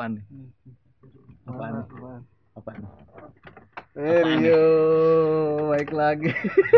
[0.00, 0.24] Apaan nih?
[1.44, 1.84] Apaan nih?
[2.56, 2.90] Apaan nih?
[4.00, 4.64] Eh Rio,
[5.68, 6.32] baik lagi.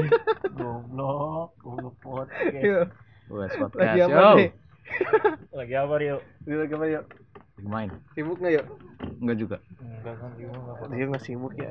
[0.58, 2.66] Goblok, goblok podcast.
[2.66, 2.90] Yuk,
[3.30, 3.94] Wes lagi podcast.
[3.94, 4.30] apa Yo.
[4.42, 4.50] nih?
[5.54, 6.16] Lagi apa Rio?
[6.50, 7.04] Rio lagi apa yuk?
[7.62, 7.88] Lagi main.
[8.18, 8.66] Sibuk nggak yuk?
[9.22, 9.56] Enggak juga.
[9.78, 11.70] Enggak kan Rio enggak bakal Rio nggak sibuk ya?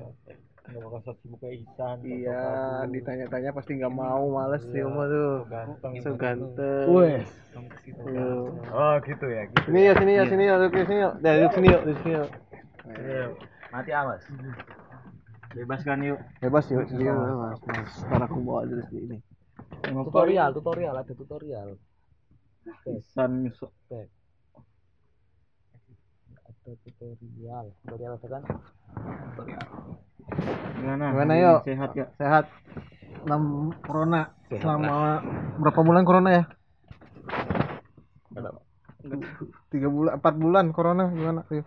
[0.69, 1.97] Enggak bakal sibuk kayak Ihsan.
[2.05, 2.41] Iya,
[2.85, 5.33] ditanya-tanya pasti nggak mau, males Rio mah tuh.
[5.49, 5.93] Ganteng.
[6.05, 6.85] So ganteng.
[6.93, 7.29] Wes.
[7.97, 8.53] Yuk.
[8.69, 9.49] Oh, gitu ya.
[9.49, 9.59] Gitu.
[9.67, 11.13] Sini ya, sini ya, sini ya, duduk di sini yuk.
[11.51, 12.29] Sini yuk, di sini yuk.
[12.91, 13.25] Iya.
[13.73, 14.21] Mati awas.
[15.51, 16.19] Bebas kan yuk.
[16.39, 17.91] Bebas yuk, Rio, mas, mas.
[18.07, 19.17] Ntar aku bawa dulu sini.
[19.81, 21.75] Tutorial, tutorial, ada tutorial.
[22.85, 23.73] Ihsan nyusuk.
[26.45, 27.73] Ada tutorial.
[27.81, 28.43] Tutorial apa kan?
[29.33, 29.65] Tutorial.
[30.79, 31.05] Gimana?
[31.13, 31.59] Gimana, yuk?
[31.67, 32.09] Sehat gak?
[32.17, 32.45] Sehat.
[33.21, 35.21] 6 corona Sehat selama
[35.61, 36.43] berapa bulan corona ya?
[38.33, 38.59] Berapa?
[39.69, 41.41] Tiga bulan, empat bulan corona gimana?
[41.49, 41.65] Rio?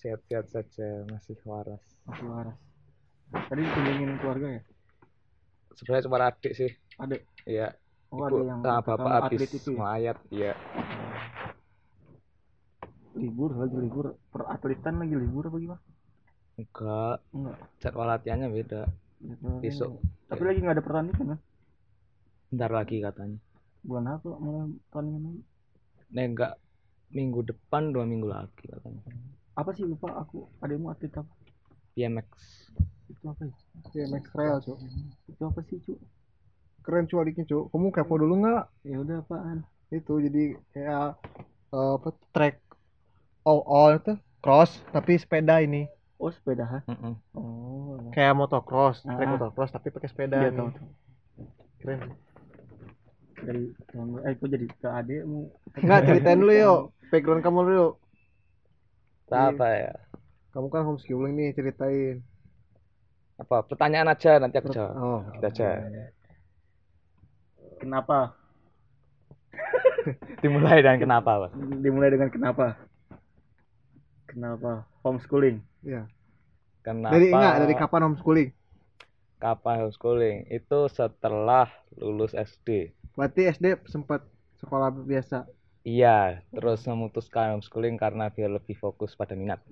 [0.00, 1.82] Sehat-sehat saja, masih waras.
[2.08, 2.58] Masih waras.
[3.30, 4.62] Tadi kunjungin keluarga ya?
[5.78, 6.70] Sebenarnya cuma adik sih.
[6.98, 7.22] Adik.
[7.46, 7.78] Iya.
[8.10, 9.78] Oh, Ibu, ada yang nah, bapak habis itu ya?
[9.78, 10.52] melayat, iya.
[13.20, 15.82] libur lagi libur per atletan lagi libur apa gimana?
[16.60, 17.56] Enggak, Enggak.
[17.80, 18.82] jadwal latihannya beda.
[19.64, 20.00] Besok.
[20.28, 21.40] Tapi lagi nggak ada pertandingan kan?
[22.52, 23.38] Bentar lagi katanya.
[23.80, 25.42] Bulan apa mulai pertandingan lagi?
[26.12, 26.52] Nih enggak
[27.10, 29.00] minggu depan dua minggu lagi katanya.
[29.56, 30.46] Apa sih lupa aku?
[30.60, 31.32] Ademu atlet apa?
[31.96, 32.28] BMX.
[33.10, 33.54] Itu apa ya?
[33.92, 34.78] Ya, Max Trail, Cuk.
[35.26, 35.98] Itu apa sih cu?
[36.86, 37.74] Keren cu adiknya, Cuk.
[37.74, 38.64] Kamu kepo dulu nggak?
[38.86, 39.66] Ya udah apaan?
[39.90, 41.18] Itu jadi kayak
[41.74, 42.56] eh, apa track
[43.42, 45.90] all all itu cross tapi sepeda ini.
[46.20, 46.78] Oh sepeda ha?
[46.84, 47.14] Mm-mm.
[47.32, 48.12] Oh.
[48.12, 49.16] Kayak motocross, Ah.
[49.24, 50.36] motocross tapi pakai sepeda.
[50.36, 50.58] Iya nih.
[50.60, 50.68] tahu.
[50.76, 50.88] tahu.
[51.80, 52.00] Keren.
[53.40, 53.62] Dari
[54.28, 55.48] eh kok jadi ke adekmu?
[55.80, 56.80] Enggak, ceritain dulu yuk.
[57.08, 57.92] Background kamu dulu yuk.
[59.32, 59.92] Apa ya?
[60.52, 62.20] Kamu kan homeschooling nih, ceritain.
[63.40, 63.64] Apa?
[63.64, 64.92] Pertanyaan aja nanti aku jawab.
[65.00, 65.68] Oh, Kita aja.
[67.80, 68.36] Kenapa?
[70.44, 71.50] Dimulai dan kenapa, Pak?
[71.80, 72.76] Dimulai dengan kenapa?
[74.28, 75.64] Kenapa homeschooling?
[75.84, 76.02] Iya.
[76.80, 77.12] Kenapa?
[77.16, 78.50] Dari enggak, dari kapan homeschooling?
[79.40, 80.46] kapan homeschooling?
[80.52, 82.92] Itu setelah lulus SD.
[83.16, 84.22] Berarti SD sempat
[84.60, 85.48] sekolah biasa.
[85.80, 89.64] Iya, terus memutuskan homeschooling karena biar lebih fokus pada minat.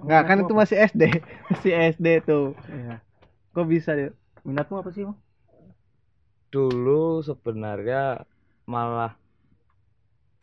[0.00, 1.02] Enggak, kan itu masih SD.
[1.52, 2.56] Masih SD tuh.
[2.68, 3.00] Iya.
[3.56, 4.10] Kok bisa ya?
[4.44, 5.16] Minatmu apa sih, Bang?
[6.52, 8.24] Dulu sebenarnya
[8.68, 9.16] malah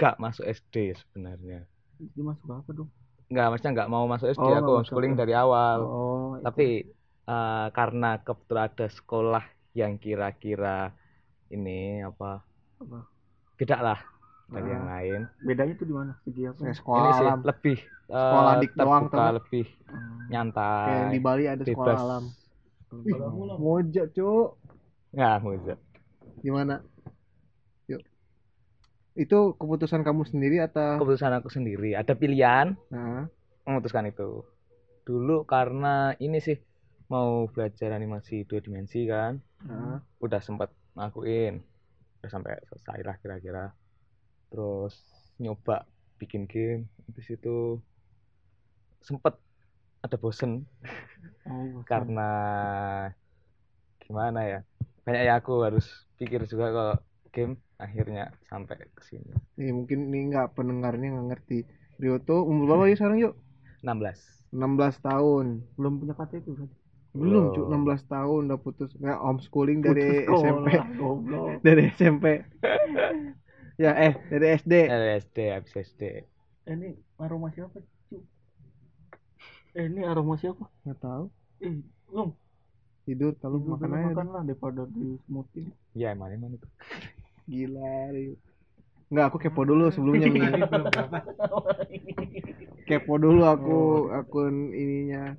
[0.02, 1.70] gak masuk SD sebenarnya.
[2.02, 2.90] Jadi masuk apa dong?
[3.32, 5.78] Nggak, maksudnya nggak mau masuk SD, Oh, aku homeschooling dari awal.
[5.82, 6.84] Oh, Tapi
[7.24, 10.92] eh, karena kebetulan ada sekolah yang kira-kira
[11.48, 12.44] ini apa?
[12.76, 13.08] Apa?
[13.56, 14.00] Beda lah
[14.52, 14.74] dari Ah.
[14.76, 15.22] yang lain.
[15.40, 16.12] bedanya tuh di mana?
[16.28, 16.60] Segi apa?
[16.60, 17.40] Ini sekolah sih alam.
[17.40, 20.20] lebih eh, Sekolah dik doang, terbuka, lebih Hmm.
[20.28, 20.84] nyantai.
[20.84, 22.00] Kayak di Bali ada sekolah bebas.
[22.04, 22.24] alam.
[22.92, 23.56] Kalau aku lah.
[23.56, 24.48] Moja, Cuk.
[25.12, 25.76] Nggak, Muza.
[26.42, 26.76] Gimana?
[29.12, 31.04] Itu keputusan kamu sendiri atau?
[31.04, 31.96] Keputusan aku sendiri.
[32.00, 33.28] Ada pilihan, nah,
[33.68, 34.48] memutuskan itu.
[35.04, 36.56] Dulu karena ini sih
[37.12, 39.36] mau belajar animasi dua dimensi kan,
[39.68, 41.60] nah, udah sempat ngakuin,
[42.24, 43.76] udah sampai selesai lah kira-kira.
[44.48, 44.96] Terus
[45.44, 45.84] nyoba
[46.16, 47.82] bikin game, habis itu
[49.04, 49.36] sempet
[50.00, 50.64] ada bosen.
[51.50, 52.32] Oh, karena
[54.02, 54.60] gimana ya
[55.02, 56.96] banyak ya aku harus pikir juga kalau
[57.32, 61.60] game akhirnya sampai ke sini ini mungkin ini enggak pendengarnya nggak ngerti.
[61.98, 63.34] Rio tuh umur berapa ya sekarang yuk?
[63.82, 64.62] 16 16
[65.02, 65.46] tahun.
[65.76, 66.70] belum punya KTP kan?
[67.12, 67.56] Belum, Belum.
[67.56, 70.68] Cuk, 16 tahun udah putus nggak homeschooling dari Putus SMP.
[70.70, 71.48] sekolah, Goblok.
[71.66, 72.26] Dari SMP.
[73.76, 74.74] ya, eh, dari SD.
[74.86, 76.02] LSD habis SD
[76.62, 78.18] Eh, ini aroma siapa, cu?
[79.74, 80.70] Eh, ini aroma siapa?
[80.82, 81.26] Nggak tahu.
[81.60, 82.32] Eh, Long,
[83.02, 84.08] Tidur kalau makan aja.
[84.10, 85.68] makan lah daripada di smoothin.
[85.92, 86.68] ya emang emang itu
[87.52, 88.40] Gila, Rio.
[89.12, 90.48] Enggak, aku kepo dulu sebelumnya nih.
[92.88, 93.80] kepo dulu aku
[94.16, 95.36] akun ininya.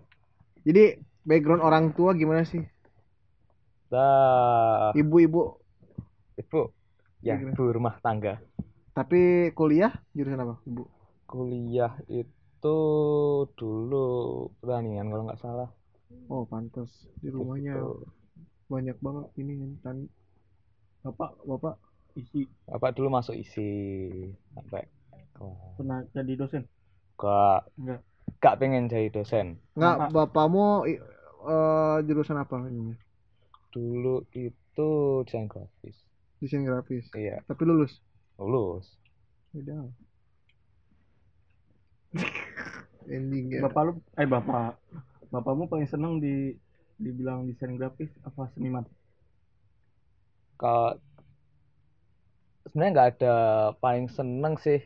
[0.63, 2.61] Jadi background orang tua gimana sih?
[3.93, 5.61] dah Ibu-ibu
[6.41, 6.61] ibu
[7.21, 7.53] ya Gimana?
[7.53, 8.41] ibu rumah tangga
[8.97, 10.85] tapi kuliah jurusan apa, Ibu?
[11.29, 12.79] kuliah itu
[13.53, 14.09] dulu
[14.61, 15.71] pertanian kalau nggak salah
[16.29, 17.09] Oh, pantas.
[17.21, 18.09] Di rumahnya Gitu.
[18.69, 20.09] banyak banget ini tani.
[21.05, 21.77] Bapak, Bapak
[22.17, 23.61] Isi bapak dulu masuk isi
[24.55, 24.83] sampai
[25.37, 26.63] kelas pernah jadi dosen?
[27.21, 28.03] gak Enggak.
[28.43, 32.95] gak pengen jadi dosen Enggak, bapakmu eh, jurusan apa ininya?
[33.73, 34.15] dulu
[34.47, 34.89] itu
[35.27, 35.97] desain grafis
[36.41, 37.07] Desain grafis.
[37.17, 37.93] iya Tapi lulus.
[38.39, 38.99] lulus
[39.55, 39.93] Beda.
[43.17, 44.79] ending ya bapak lu eh bapak
[45.33, 46.55] bapakmu paling seneng di
[47.03, 48.85] dibilang desain grafis apa seniman
[50.61, 50.97] kalau
[52.67, 53.35] sebenarnya nggak ada
[53.83, 54.81] paling seneng sih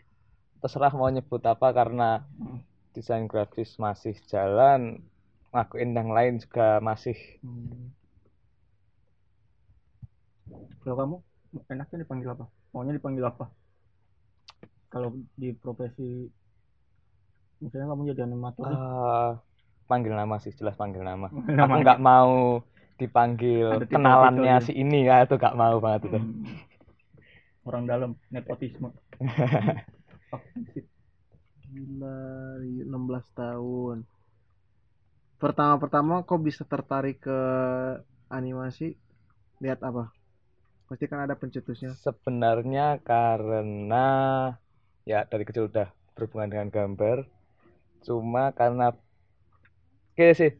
[0.60, 2.60] terserah mau nyebut apa karena Hmm.
[2.96, 5.04] desain grafis masih jalan
[5.52, 7.92] ngakuin yang lain juga masih Hmm.
[10.82, 11.16] Kalau kamu
[11.66, 12.44] enaknya dipanggil apa?
[12.70, 13.50] Maunya dipanggil apa?
[14.86, 16.30] Kalau di profesi
[17.58, 19.30] misalnya kamu jadi animator eh,
[19.88, 22.60] panggil nama sih jelas panggil nama aku nggak mau
[23.00, 24.64] dipanggil kenalannya ya.
[24.64, 26.44] si ini ya itu nggak mau banget itu Hmm.
[27.66, 28.94] Orang dalam nepotisme.
[31.66, 32.18] Gila
[32.62, 32.94] iya, 16
[33.34, 34.06] tahun.
[35.36, 37.40] Pertama-pertama kok bisa tertarik ke
[38.30, 38.96] animasi?
[39.60, 40.14] Lihat apa?
[40.86, 41.92] Pasti kan ada pencetusnya.
[41.98, 44.06] Sebenarnya karena
[45.02, 47.26] ya dari kecil udah berhubungan dengan gambar.
[48.06, 48.94] Cuma karena
[50.14, 50.52] kayak sih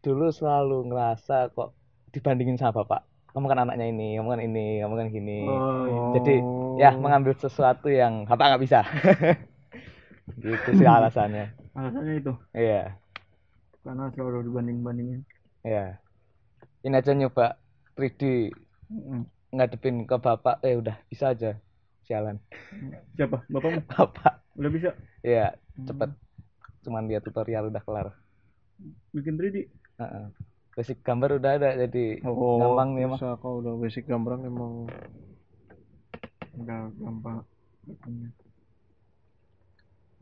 [0.00, 1.76] dulu selalu ngerasa kok
[2.10, 6.30] dibandingin sama bapak kamu kan anaknya ini kamu kan ini kamu kan gini Oh, Jadi,
[6.82, 8.78] ya mengambil sesuatu yang bapak nggak bisa
[10.44, 11.44] gitu sih alasannya
[11.76, 13.00] alasannya itu iya
[13.84, 15.20] karena selalu dibanding-bandingin.
[15.66, 16.00] iya
[16.86, 17.44] ini aja nyoba
[17.96, 18.22] 3D
[18.90, 19.24] Mm.
[19.54, 21.50] ngadepin ke bapak eh udah bisa aja
[22.06, 22.36] sialan
[23.16, 23.38] Siapa?
[23.50, 23.80] Bapakmu?
[23.90, 24.90] bapak Udah bisa?
[25.26, 25.86] iya Hmm.
[25.88, 26.10] cepet
[26.84, 28.08] cuman dia tutorial udah kelar
[29.14, 29.68] Bikin 3D?
[29.98, 30.30] Heeh.
[30.80, 34.72] Basic gambar udah ada jadi Oh, gampang nih mah kalau udah basic gambaran emang
[36.58, 37.38] Udah gampang.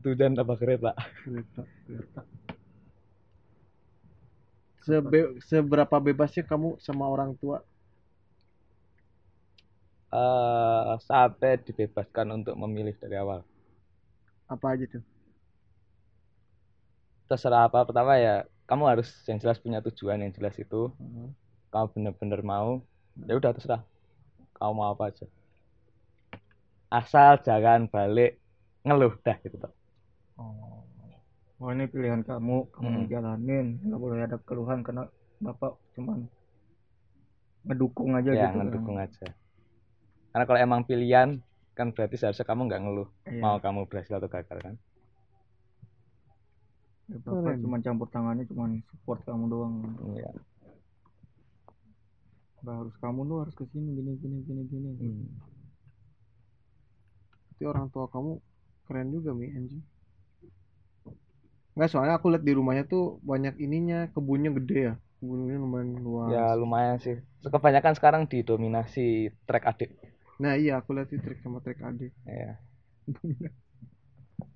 [0.03, 0.91] tuh dan apa kereta?
[1.23, 2.21] Kereta Kereta.
[4.85, 7.57] Sebe- seberapa bebasnya kamu sama orang tua?
[10.21, 13.39] Eh sampai dibebaskan untuk memilih dari awal.
[14.49, 15.03] Apa aja tuh?
[17.29, 18.35] Terserah apa pertama ya
[18.69, 20.93] kamu harus yang jelas punya tujuan yang jelas itu
[21.73, 22.69] kamu bener-bener mau
[23.27, 23.81] ya udah terserah
[24.57, 25.25] kamu mau apa aja
[26.89, 28.37] asal jangan balik
[28.85, 29.73] ngeluh dah gitu toh
[30.39, 30.79] Oh.
[31.59, 33.07] Oh ini pilihan kamu, kamu Mm.
[33.11, 35.03] jalanin, nggak boleh ada keluhan karena
[35.43, 36.23] bapak cuman
[37.67, 38.57] ngedukung aja ya gitu.
[38.63, 39.27] ngedukung aja
[40.31, 41.29] karena kalau emang pilihan
[41.75, 43.41] kan berarti seharusnya kamu nggak ngeluh Iya.
[43.43, 44.75] mau kamu berhasil atau gagal kan
[47.09, 47.59] Ya, bapak Keren.
[47.65, 49.73] cuma campur tangannya, cuman support kamu doang.
[50.13, 50.29] Iya.
[52.61, 54.89] Nggak harus kamu tuh harus ke sini gini gini gini gini.
[54.99, 55.27] Hmm.
[57.49, 58.31] Berarti orang tua kamu
[58.89, 59.85] keren juga mi anjing
[61.77, 66.29] Enggak soalnya aku lihat di rumahnya tuh banyak ininya kebunnya gede ya kebunnya lumayan luas
[66.33, 69.91] ya lumayan sih kebanyakan sekarang didominasi trek adik
[70.41, 72.57] nah iya aku lihat di trek sama trek adik ya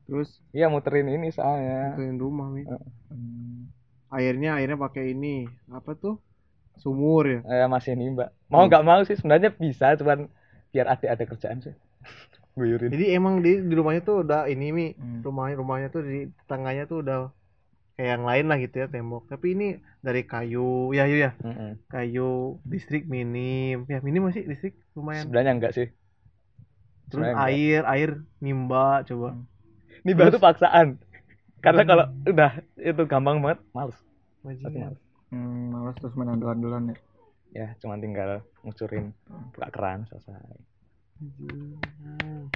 [0.07, 0.29] terus?
[0.51, 1.93] Iya muterin ini soalnya.
[1.95, 2.61] Muterin rumah mi
[3.09, 3.69] Hmm.
[4.13, 6.15] airnya airnya pakai ini apa tuh?
[6.77, 7.39] Sumur ya?
[7.45, 8.29] Eh, masih nih mbak.
[8.49, 10.25] Mau nggak mau sih sebenarnya bisa cuman
[10.73, 11.73] biar adik ada kerjaan sih.
[12.57, 12.89] Guyurin.
[12.93, 14.87] Jadi emang di di rumahnya tuh udah ini mi.
[14.93, 15.21] Hmm.
[15.25, 17.19] rumahnya rumahnya tuh di tetangganya tuh udah
[17.93, 19.23] kayak yang lain lah gitu ya tembok.
[19.29, 19.67] Tapi ini
[20.01, 21.77] dari kayu ya ya Mm-mm.
[21.89, 23.85] kayu listrik minim.
[23.89, 24.73] Ya minim masih listrik?
[24.97, 25.25] Lumayan.
[25.25, 25.87] Sebenarnya enggak sih.
[27.09, 27.49] Terus Sebenarnya enggak.
[27.53, 28.09] air air
[28.41, 29.29] nimba coba
[30.03, 30.99] ini batu paksaan.
[31.63, 33.95] Karena kalau udah itu gampang banget males.
[34.43, 35.01] Bajingan males.
[35.31, 36.97] Hmm, malas terus main andalan ya.
[37.55, 39.15] ya cuman tinggal ngucurin.
[39.55, 40.35] Buka keran selesai.
[41.23, 42.51] Bajingan.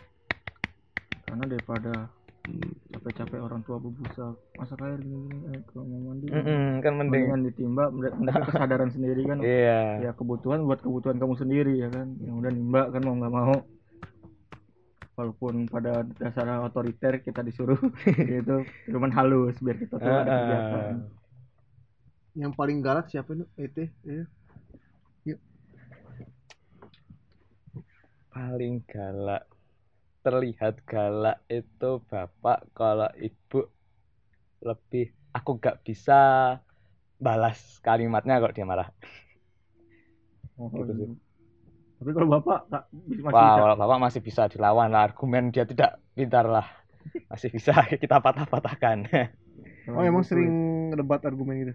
[1.27, 1.93] Karena daripada
[2.95, 7.27] capek-capek orang tua berbusa masak air gini gini eh, kalau mau mandi Mm-mm, kan mending.
[7.27, 9.37] mendingan ditimba mereka mereka kesadaran sendiri kan.
[9.43, 9.79] Iya.
[10.07, 12.15] Ya kebutuhan buat kebutuhan kamu sendiri ya kan.
[12.23, 13.55] Yang udah nimba kan mau nggak mau
[15.17, 17.79] walaupun pada dasar otoriter kita disuruh
[18.31, 18.55] gitu
[18.93, 20.93] cuman halus biar kita tuh ada Ah, kegiatan.
[22.41, 24.23] Yang paling galak siapa nih ET ya.
[28.33, 29.43] Paling galak
[30.25, 33.59] terlihat galak itu bapak kalau ibu
[34.67, 35.05] lebih
[35.37, 36.13] aku gak bisa
[37.25, 38.89] balas kalimatnya kalau dia marah.
[40.57, 41.09] Oh, Gitu sih.
[41.97, 42.05] Gitu.
[42.05, 43.61] tapi kalau bapak tak bisa masih Wah, bisa?
[43.65, 45.09] kalau bapak masih bisa dilawan lah.
[45.09, 46.67] Argumen dia tidak pintar lah.
[47.27, 49.09] Masih bisa kita patah-patahkan.
[49.89, 50.53] Oh emang ibu sering
[50.93, 51.73] debat argumen gitu?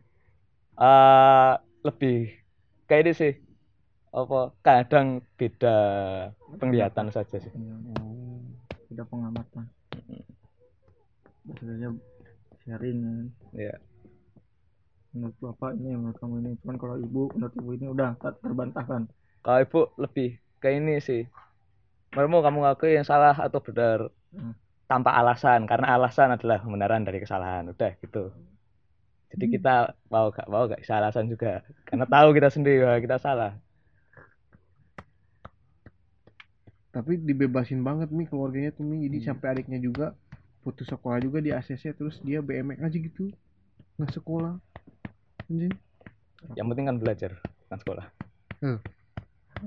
[0.79, 1.53] Eh
[1.83, 2.31] lebih
[2.87, 3.33] kayak ini sih.
[4.13, 5.77] Apa kadang beda
[6.61, 7.49] penglihatan saja sih.
[7.49, 7.77] Iya,
[8.93, 9.65] tidak pengamatan.
[11.43, 11.91] Biasanya
[12.63, 13.27] sharing kan
[13.57, 13.75] Iya.
[15.13, 16.51] menurut bapak ini menurut kamu ini.
[16.61, 19.09] Cuman kalau ibu menurut ibu ini udah tak terbantahkan
[19.43, 21.27] kalau ibu lebih ke ini sih.
[22.15, 24.09] Menurutmu kamu ngakui yang salah atau benar?
[24.33, 24.57] Hmm.
[24.83, 27.65] tanpa alasan karena alasan adalah kebenaran dari kesalahan.
[27.73, 28.29] Udah gitu.
[29.33, 29.53] Jadi Hmm.
[29.57, 29.75] kita
[30.13, 31.65] mau gak mau gak bisa alasan juga.
[31.89, 33.57] Karena tahu kita sendiri bahwa kita salah.
[36.93, 39.27] Tapi dibebasin banget nih keluarganya tuh nih jadi Hmm.
[39.33, 40.13] sampai adiknya juga
[40.61, 43.33] putus sekolah juga di ACC terus dia BMX aja gitu.
[43.97, 44.61] Nggak sekolah.
[45.49, 45.73] Anjing.
[46.53, 47.33] Yang penting kan belajar
[47.73, 48.07] kan sekolah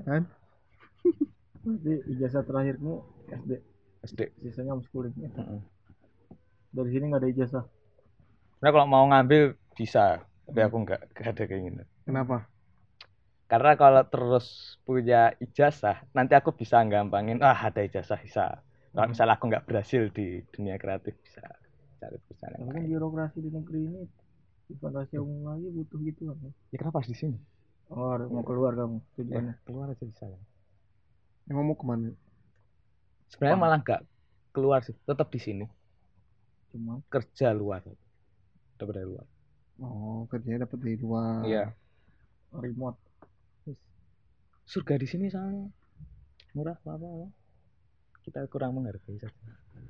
[0.04, 0.22] kan?
[1.64, 3.52] Berarti ijazah terakhirmu SD,
[4.06, 5.14] SD sisanya homeschooling.
[5.18, 5.30] Ya.
[6.76, 7.64] Dari sini nggak ada ijazah.
[8.58, 10.22] Sebenarnya kalau mau ngambil bisa.
[10.46, 11.86] Tapi aku nggak nggak ada keinginan.
[12.06, 12.46] Kenapa?
[13.46, 18.62] Karena kalau terus punya ijazah nanti aku bisa gampangin ah ada ijazah bisa.
[18.94, 21.44] Kalau misalnya aku nggak berhasil di dunia kreatif bisa
[22.00, 22.84] cari perusahaan yang lain.
[22.92, 24.02] birokrasi di negeri ini
[24.66, 26.50] bukan rahasia umum lagi butuh gitu kan.
[26.74, 27.38] ya kenapa harus di sini
[27.86, 29.54] Oh, ada- mau keluar kamu tujuannya.
[29.54, 30.40] ya, keluar aja bisa ya.
[31.46, 32.10] emang mau ke mana?
[33.30, 33.62] Sebenarnya Paham.
[33.62, 34.02] malah nggak
[34.50, 35.66] keluar sih tetap di sini.
[36.74, 36.98] Cuma?
[37.06, 37.86] Kerja luar
[38.76, 39.26] dapat dari luar.
[39.78, 41.46] Oh kerjanya dapat dari luar.
[41.46, 41.64] Iya.
[42.52, 42.98] Remote.
[44.66, 45.70] surga di sini soalnya.
[46.50, 47.30] Murah apa apa
[48.26, 49.30] kita kurang menghargai saja.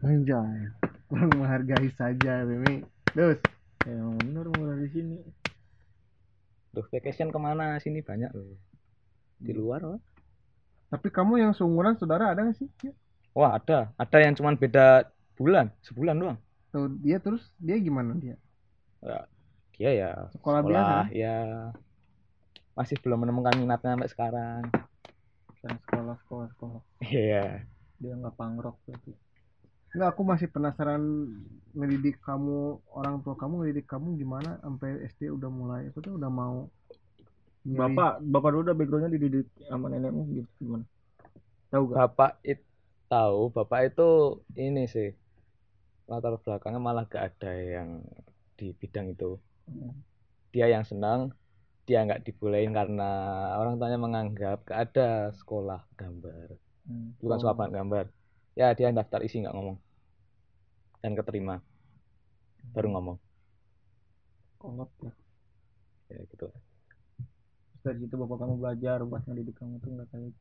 [0.04, 0.68] Anjay.
[1.08, 3.40] Kurang menghargai saja Mimi terus?
[3.88, 5.16] Ya, emang benar mau di sini.
[6.76, 7.80] Duh, vacation ke mana?
[7.80, 8.30] Sini banyak.
[8.36, 8.60] Loh
[9.36, 9.60] di Hmm.
[9.60, 10.00] luar loh.
[10.86, 12.70] tapi kamu yang seumuran saudara ada nggak sih?
[13.34, 13.90] Wah ada.
[13.98, 15.02] Ada yang cuman beda
[15.34, 16.38] bulan sebulan doang.
[16.70, 18.38] Tuh, dia terus dia gimana dia?
[19.02, 19.18] Ya,
[19.76, 21.36] dia ya Sekolah biasa, ya.
[22.78, 24.62] Masih belum menemukan minatnya sampai sekarang.
[25.58, 26.82] Saya sekolah, sekolah, sekolah.
[27.02, 27.66] iya.
[27.98, 29.12] Dia nggak pangrok berarti.
[29.96, 31.02] Enggak, aku masih penasaran
[31.72, 36.28] ngedidik kamu orang tua kamu ngedidik kamu gimana sampai SD udah mulai apa tuh udah
[36.28, 36.68] mau
[37.64, 37.80] milih.
[37.80, 40.84] Bapak, bapak dulu udah backgroundnya dididik sama nenekmu gitu gimana?
[41.72, 41.98] Tahu gak?
[41.98, 42.64] bapak itu
[43.10, 44.02] tahu bapak itu
[44.58, 45.08] ini sih
[46.10, 47.88] latar belakangnya malah gak ada yang
[48.58, 49.30] di bidang itu
[49.66, 49.90] Hmm.
[50.54, 51.20] dia yang senang
[51.86, 53.04] dia nggak dibolehin karena
[53.60, 56.48] orang tuanya menganggap gak ada sekolah gambar
[56.86, 57.10] Hmm.
[57.22, 58.04] bukan Oh, banget gambar
[58.58, 59.76] ya dia daftar isi nggak ngomong
[61.06, 61.62] dan keterima
[62.74, 63.18] baru ngomong
[64.58, 65.14] kolot ya.
[66.10, 70.34] ya gitu Terus dari situ bapak kamu belajar buat ngedidik kamu tuh nggak kayak.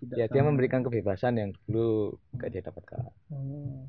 [0.00, 0.48] Tidak ya dia sama.
[0.48, 3.84] memberikan kebebasan yang dulu gak dia dapatkan Oh.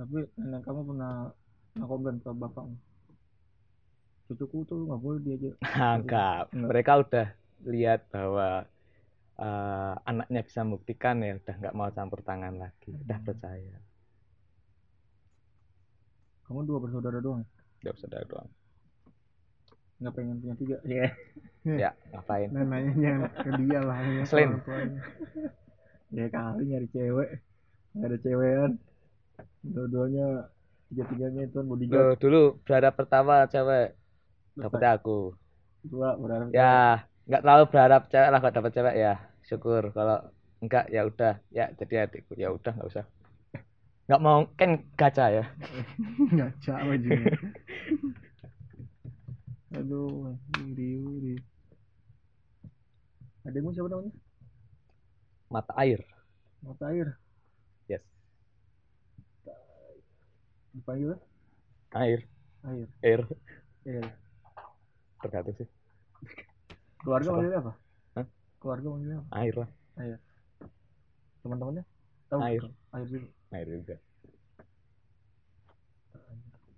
[0.00, 1.28] Tapi nenek kamu pernah
[1.76, 2.76] komplain ke bapakmu.
[4.32, 5.54] Cucuku tuh nggak boleh diajak.
[6.00, 6.48] Enggak.
[6.56, 7.28] mereka udah
[7.68, 8.64] lihat bahwa
[9.46, 13.26] eh, anaknya bisa membuktikan ya udah nggak mau campur tangan lagi udah Hmm.
[13.26, 13.76] percaya
[16.46, 17.44] Kamu dua bersaudara doang.
[17.94, 18.50] usah ada doang
[19.98, 20.76] Nggak pengen punya tiga.
[20.86, 21.06] Iya.
[21.82, 23.12] ya ngapain Nah, nanya
[23.44, 24.22] ke dia lah ya,
[24.64, 25.02] tuanya.
[26.16, 27.28] Ya kali nyari cewek.
[27.94, 28.72] Nggak ada cewekan.
[29.62, 30.26] Dua-duanya
[30.88, 32.08] tiga-tiganya itu bodyguard.
[32.08, 33.96] Loh, dulu berharap pertama cewek
[34.60, 35.10] dapetnya aku
[35.82, 36.48] Dua berharap.
[36.54, 36.62] ya
[37.28, 39.12] nggak terlalu berharap cewek lah kalau dapet cewek ya
[39.48, 40.18] syukur kalau
[40.60, 43.04] enggak ya udah ya jadi adikku ya udah nggak usah
[44.06, 45.44] nggak mau kan gacha ya
[46.36, 47.10] Ngaca aja.
[49.68, 50.32] Aduh,
[50.64, 51.34] iri iri.
[53.44, 54.12] Adikmu siapa namanya?
[55.48, 56.00] mata air
[56.60, 57.16] Mata air.
[57.86, 58.04] yes
[60.72, 61.24] Dipanggil apa?
[61.96, 62.20] air
[62.64, 62.86] air.
[63.00, 63.20] air
[63.84, 64.04] Air.
[65.18, 65.68] tergantung sih
[66.98, 67.36] Keluarga Siapa?
[67.36, 67.72] manggilnya apa?
[68.68, 69.32] Keluarga manggilnya apa?
[69.40, 69.70] air lah
[71.40, 71.84] Teman-temannya?
[72.28, 72.40] Tahu?
[72.44, 72.62] Air.
[72.92, 73.28] Air juga.
[73.56, 73.96] air juga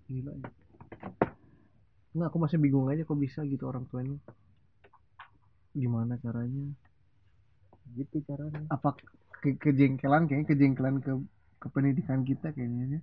[0.07, 0.47] Gila ya.
[2.31, 4.15] Aku masih bingung aja kok bisa gitu orang tuanya.
[5.75, 6.71] Gimana caranya?
[7.91, 8.63] Gitu caranya.
[8.71, 8.95] Apa
[9.43, 11.11] ke kejengkelan kayaknya kejengkelan ke
[11.59, 13.01] ke pendidikan kita kayaknya ya.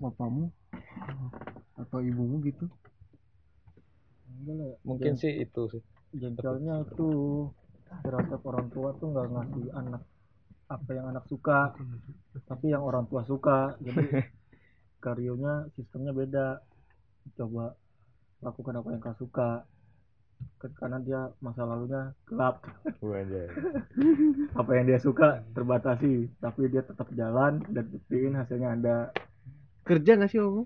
[0.00, 0.48] Bapakmu
[1.76, 2.64] atau ibumu gitu.
[4.88, 5.84] Mungkin sih itu sih
[6.14, 7.10] jengkelnya itu
[8.04, 10.02] terhadap orang tua tuh nggak ngasih anak
[10.68, 11.72] apa yang anak suka
[12.48, 13.76] tapi yang orang tua suka.
[13.82, 14.04] Jadi
[15.04, 16.48] karyonya sistemnya beda.
[17.38, 17.74] Coba
[18.44, 19.50] lakukan apa yang kau suka.
[20.58, 22.62] Ke- karena dia masa lalunya gelap.
[24.60, 26.28] Apa yang dia suka terbatasi.
[26.40, 28.98] Tapi dia tetap jalan dan buktiin hasilnya ada.
[29.88, 30.62] Kerja nggak sih kamu?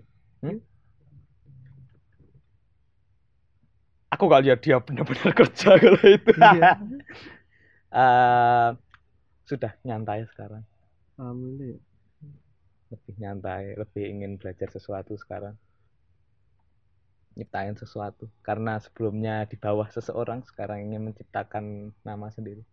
[4.23, 6.31] aku gak lihat dia benar-benar kerja kalau itu.
[6.39, 6.71] Iya.
[7.91, 8.69] uh,
[9.43, 10.63] sudah nyantai sekarang.
[11.19, 11.83] Alhamdulillah.
[12.95, 15.59] Lebih nyantai lebih ingin belajar sesuatu sekarang.
[17.35, 18.31] Nyiptain sesuatu.
[18.39, 22.63] Karena sebelumnya di bawah seseorang sekarang ingin menciptakan nama sendiri.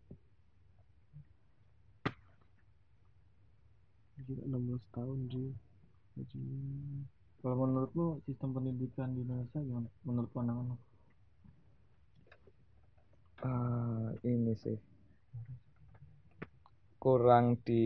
[4.23, 5.50] Gila, 16 tahun sih
[7.40, 9.88] kalau menurutmu sistem pendidikan di Indonesia gimana?
[10.04, 10.76] Menurut pandangan
[13.40, 14.76] lu Ah, ini sih.
[17.00, 17.85] Kurang di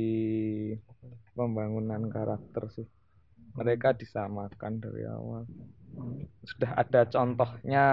[1.38, 2.86] pembangunan karakter sih.
[3.54, 5.46] Mereka disamakan dari awal.
[6.42, 7.84] Sudah ada contohnya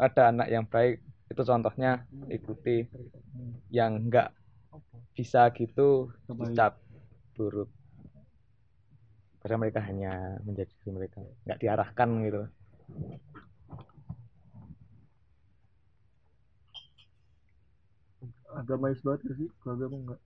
[0.00, 2.88] ada anak yang baik itu contohnya ikuti.
[3.68, 4.28] Yang enggak
[5.12, 6.80] bisa gitu dicap
[7.36, 7.68] buruk.
[9.44, 12.42] Padahal mereka hanya menjadi mereka nggak diarahkan gitu
[18.56, 20.20] agamais banget gak sih kalau agama enggak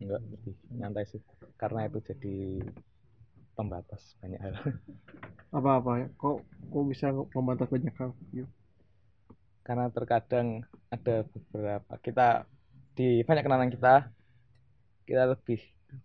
[0.00, 1.20] enggak lebih nyantai sih
[1.60, 2.36] karena itu jadi
[3.56, 4.54] pembatas banyak hal
[5.56, 8.48] apa-apa ya kok kok bisa membatas banyak hal Yuk.
[9.64, 12.44] karena terkadang ada beberapa kita
[12.96, 14.12] di banyak kenalan kita
[15.08, 15.60] kita lebih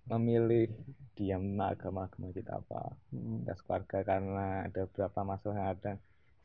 [0.07, 0.71] memilih
[1.17, 3.43] diam agama-agama kita apa Mm.
[3.43, 5.91] nggak sekeluarga karena ada beberapa masalah yang ada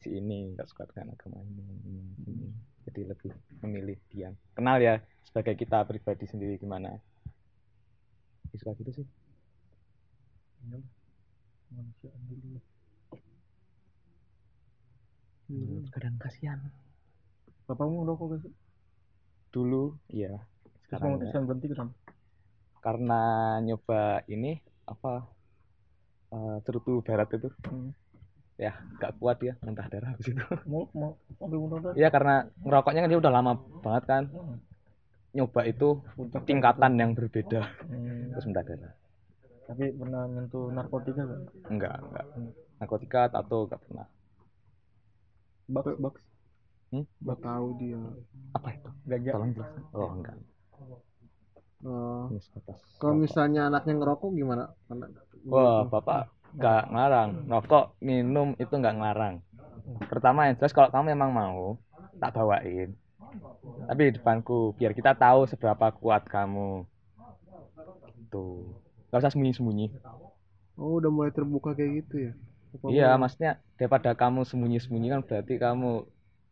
[0.02, 2.49] si ini nggak suka dengan agama ini, ini, ini.
[2.87, 6.97] Jadi lebih memilih diam kenal ya sebagai kita pribadi sendiri gimana.
[8.50, 9.07] Ya, suka gitu sih.
[10.66, 10.78] Iya.
[11.66, 12.59] manusia dulu
[15.47, 15.87] Hmm.
[15.95, 16.59] kadang kasihan.
[17.71, 18.55] Bapakmu ngerokok gak sih
[19.55, 20.37] dulu iya.
[20.85, 21.95] Sekarang memutuskan berhenti kenapa?
[22.85, 23.23] Karena
[23.64, 25.26] nyoba ini apa
[26.35, 27.49] eh, cerutu barat itu.
[27.66, 27.90] Hmm.
[28.56, 30.40] Ya gak kuat ya muntah darah habis itu.
[30.70, 32.34] Mau mau sampai muntah darah Iya karena
[32.64, 33.52] ngerokoknya kan dia udah lama
[33.84, 34.25] banget kan.
[34.32, 34.58] Hmm.
[35.36, 36.00] nyoba itu
[36.48, 37.60] tingkatan yang berbeda.
[37.84, 38.32] Hmm.
[38.32, 38.92] terus muntah darah.
[39.68, 42.26] Tapi pernah nyentuh narkotika gak enggak enggak
[42.81, 44.07] narkotika tato gak pernah.
[45.68, 46.14] Box box.
[46.96, 48.00] Nggak tahu dia.
[48.57, 48.90] Apa itu?
[49.04, 49.83] Gajah tolong jelaskan.
[49.92, 50.37] Oh enggak.
[52.40, 54.72] Sebatas kalau misalnya anaknya ngerokok gimana?
[54.88, 55.12] Anak-
[55.44, 57.31] wah bapak nggak ngelarang.
[57.53, 59.35] Rokok minum itu nggak ngelarang?
[60.11, 61.77] Pertama yang jelas kalau kamu memang mau
[62.21, 62.97] tak bawain.
[63.87, 66.85] Tapi di depanku biar kita tahu seberapa kuat kamu.
[68.33, 68.66] Tuh
[69.11, 69.87] nggak usah sembunyi-sembunyi.
[70.77, 72.33] Oh udah mulai terbuka kayak gitu ya?
[72.77, 75.90] Apa Iya, mau- maksudnya daripada kamu sembunyi-sembunyi kan berarti kamu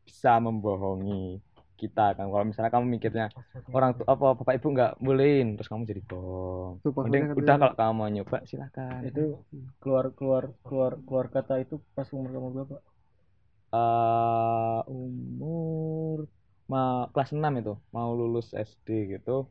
[0.05, 1.41] bisa membohongi
[1.75, 2.27] kita kan.
[2.27, 3.27] Kalau misalnya kamu mikirnya
[3.69, 6.81] orang tuh apa bapak ibu nggak bolehin, terus kamu jadi bohong.
[6.81, 9.01] Mending udah bilang- kalau kamu mau nyoba silakan.
[9.03, 9.25] itu
[9.79, 12.77] keluar keluar keluar keluar kata itu pas umur kamu berapa
[13.75, 16.31] Eh, umur
[16.65, 19.51] ma kelas 6 itu mau lulus SD gitu.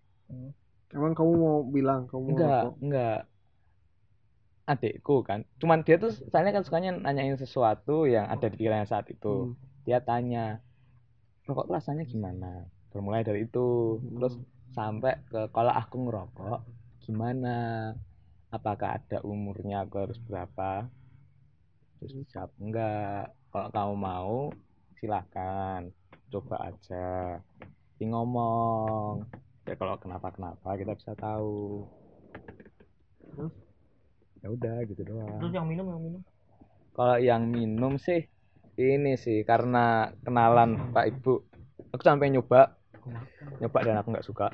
[0.89, 3.19] emang kamu mau bilang kamu Enggak, enggak.
[4.63, 5.43] Adikku kan.
[5.59, 9.51] Cuman dia tuh soalnya kan sukanya nanyain sesuatu yang ada di pikirannya saat itu.
[9.51, 9.59] Hmm.
[9.83, 10.63] dia tanya
[11.47, 12.67] rokok tuh rasanya gimana?
[12.91, 13.99] Bermulai dari itu.
[13.99, 14.35] Terus
[14.73, 16.59] sampai ke kalau aku ngerokok
[17.03, 17.91] gimana?
[18.53, 20.87] Apakah ada umurnya aku harus berapa?
[21.99, 23.33] Terus dijawab enggak.
[23.49, 24.35] Kalau kamu mau
[25.01, 25.89] silahkan
[26.29, 27.37] coba aja.
[27.97, 29.25] Di ngomong
[29.63, 31.87] ya kalau kenapa kenapa kita bisa tahu.
[33.33, 33.53] Terus?
[34.43, 35.39] ya udah gitu doang.
[35.39, 36.21] Terus yang minum yang minum?
[36.93, 38.27] Kalau yang minum sih
[38.75, 41.33] ini sih karena kenalan Pak Ibu.
[41.93, 42.73] Aku sampai nyoba,
[43.61, 44.47] nyoba dan aku nggak suka.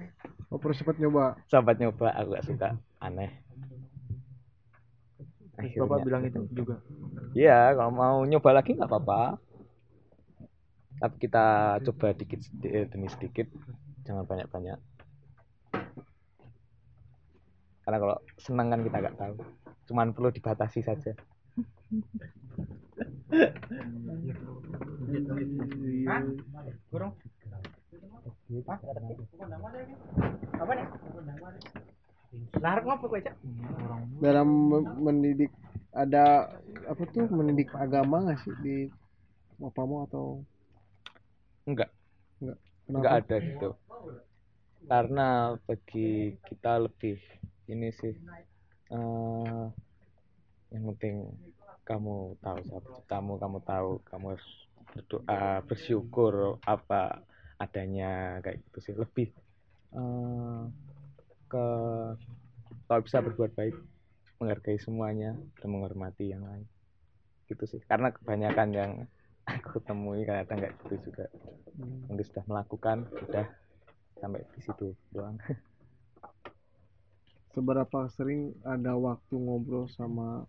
[0.50, 2.68] oh pernah sempat nyoba Sempat nyoba, aku nggak suka.
[3.00, 3.30] Aneh.
[5.56, 6.76] terus bapak Akhirnya- bilang itu juga
[7.32, 9.40] Iya, kalau mau nyoba lagi nggak apa-apa.
[10.96, 11.44] Tapi kita
[11.84, 13.48] coba dikit eh, demi sedikit,
[14.04, 14.80] jangan banyak-banyak.
[17.84, 19.34] Karena kalau senang kan kita nggak tahu.
[19.86, 21.12] Cuman perlu dibatasi saja.
[34.20, 35.52] dalam me- mendidik
[35.96, 36.52] ada
[36.88, 38.76] apa tuh mendidik agama nggak sih di
[39.56, 40.44] bapamu atau
[41.66, 41.90] Enggak.
[42.38, 42.58] Enggak.
[42.86, 43.26] nggak Kenapa?
[43.26, 43.68] ada gitu
[44.86, 45.28] karena
[45.66, 47.18] bagi kita lebih
[47.66, 48.14] ini sih
[48.94, 49.64] eh
[50.70, 51.26] yang penting
[51.86, 52.90] kamu tahu siapa?
[53.06, 54.50] Kamu kamu tahu kamu harus
[54.90, 57.22] berdoa bersyukur apa
[57.62, 58.94] adanya kayak gitu sih.
[58.98, 59.30] Lebih
[59.94, 60.62] eh
[61.46, 61.66] ke
[62.90, 63.78] kalau bisa berbuat baik
[64.42, 66.66] menghargai semuanya dan menghormati yang lain.
[67.46, 67.78] Gitu sih.
[67.86, 68.92] Karena kebanyakan yang
[69.46, 71.30] aku temui kadang nggak gitu juga.
[72.10, 73.46] Mungkin sudah melakukan sudah
[74.18, 75.38] sampai di situ doang.
[77.54, 80.44] Seberapa sering ada waktu ngobrol sama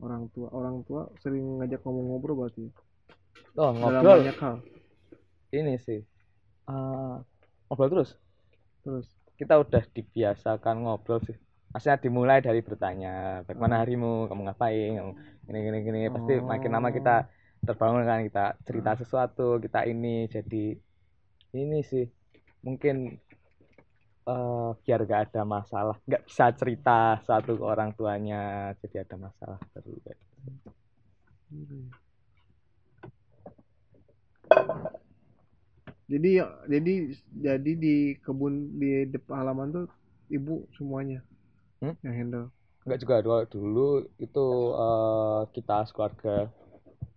[0.00, 2.68] orang tua orang tua sering ngajak kamu ngobrol berarti
[3.56, 4.16] oh dalam ngobrol.
[4.20, 4.56] banyak hal.
[5.52, 6.00] Ini sih.
[6.68, 7.16] Eh
[7.68, 8.10] ngobrol terus?
[8.84, 9.06] Terus.
[9.36, 11.36] Kita udah dibiasakan ngobrol sih.
[11.72, 14.28] Maksudnya dimulai dari bertanya bagaimana harimu?
[14.28, 14.96] Kamu ngapain?
[14.96, 15.12] Kamu
[15.48, 16.00] gini gini gini.
[16.08, 17.28] Pasti makin lama kita
[17.66, 20.28] terbangun kan kita cerita sesuatu kita ini.
[20.28, 20.76] Jadi
[21.56, 22.04] ini sih.
[22.64, 23.20] Mungkin
[24.26, 29.58] eh biar gak ada masalah nggak bisa cerita satu ke orang tuanya jadi ada masalah
[29.72, 30.02] terus
[36.06, 36.30] jadi
[36.70, 36.92] jadi
[37.46, 39.86] jadi di kebun di depan halaman tuh
[40.30, 41.22] ibu semuanya
[41.76, 41.92] Hmm?
[42.00, 42.48] yang handle
[42.88, 44.46] Enggak juga dulu, dulu itu
[44.80, 46.48] eh, kita sekeluarga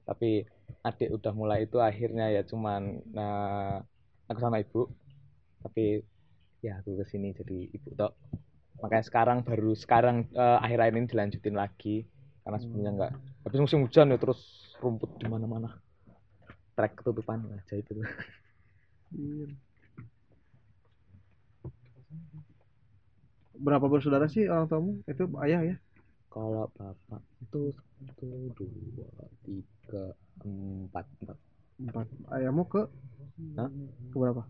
[0.03, 0.43] tapi
[0.83, 2.81] adik udah mulai itu akhirnya ya cuman
[3.15, 3.79] nah
[4.27, 4.89] aku sama ibu
[5.63, 6.03] tapi
[6.59, 8.13] ya aku ke sini jadi ibu tok.
[8.79, 12.07] Makanya sekarang baru sekarang eh, akhir-akhir ini dilanjutin lagi.
[12.43, 13.13] Karena sebelumnya enggak
[13.45, 14.39] habis musim hujan ya terus
[14.79, 15.79] rumput di mana-mana.
[16.75, 17.91] Trek ketutupan aja itu.
[19.09, 19.51] Iya.
[23.59, 24.91] berapa bersaudara sih orang tuamu?
[25.05, 25.75] Itu ayah ya?
[26.31, 29.09] Kalau bapak itu satu dua
[29.43, 30.03] tiga
[30.45, 31.37] empat empat.
[31.79, 32.07] Empat.
[32.31, 32.81] Ayahmu ke?
[33.59, 33.69] Hah?
[34.11, 34.43] ke berapa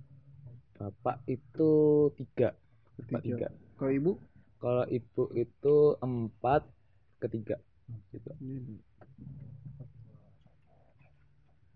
[0.80, 1.72] Bapak itu
[2.15, 2.56] tiga,
[2.96, 3.36] Bapak Tiga.
[3.36, 3.48] tiga.
[3.80, 4.12] ke ibu
[4.60, 6.62] Kalau ibu itu empat,
[7.20, 7.56] ketiga.
[8.12, 8.32] Gitu.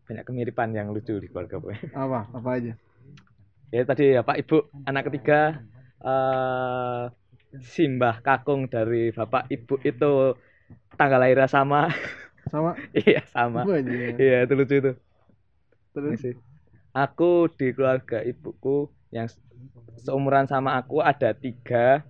[0.07, 1.75] Banyak kemiripan yang lucu di keluarga gue.
[1.95, 2.73] apa apa aja
[3.73, 5.57] Ya tadi bapak ibu anak ketiga
[6.03, 7.01] eh
[7.73, 10.11] simbah kakung dari bapak ibu itu
[10.99, 11.89] tanggal lahirnya sama.
[12.51, 13.65] sama iya sama.
[14.19, 14.91] Iya itu lucu itu.
[14.93, 16.33] Ini terus sih.
[16.93, 19.41] Aku di keluarga ibuku yang se-
[20.05, 22.05] seumuran sama aku ada tiga.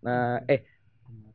[0.00, 0.64] Nah, eh,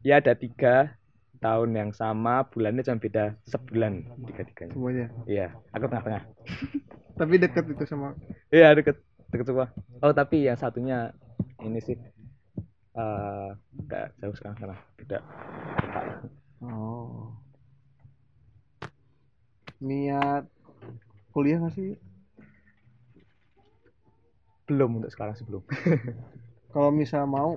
[0.01, 0.97] ya ada tiga
[1.41, 3.93] tahun yang sama, bulannya cuma beda sebulan
[4.29, 4.73] tiga-tiganya.
[4.73, 6.23] semuanya Iya, aku tengah-tengah.
[7.19, 8.17] tapi deket itu sama
[8.49, 8.97] Iya, deket,
[9.29, 9.67] deket semua.
[10.01, 11.13] Oh, tapi yang satunya
[11.61, 11.97] ini sih,
[12.97, 13.47] eh,
[13.85, 15.17] nggak jauh sekarang karena beda.
[16.61, 17.37] oh
[19.87, 20.43] niat
[21.33, 21.89] kuliah nggak sih
[24.71, 25.63] Belum untuk sekarang sih belum.
[26.73, 27.51] kalau misal mau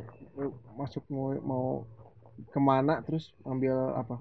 [0.78, 1.66] masuk mau mau
[2.52, 4.16] ke mana terus ambil apa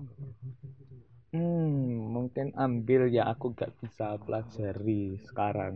[1.33, 5.73] Hmm, mungkin ambil ya aku gak bisa pelajari sekarang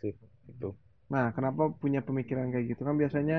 [0.00, 0.14] sih
[0.52, 0.70] itu.
[1.12, 3.38] nah kenapa punya pemikiran kayak gitu kan biasanya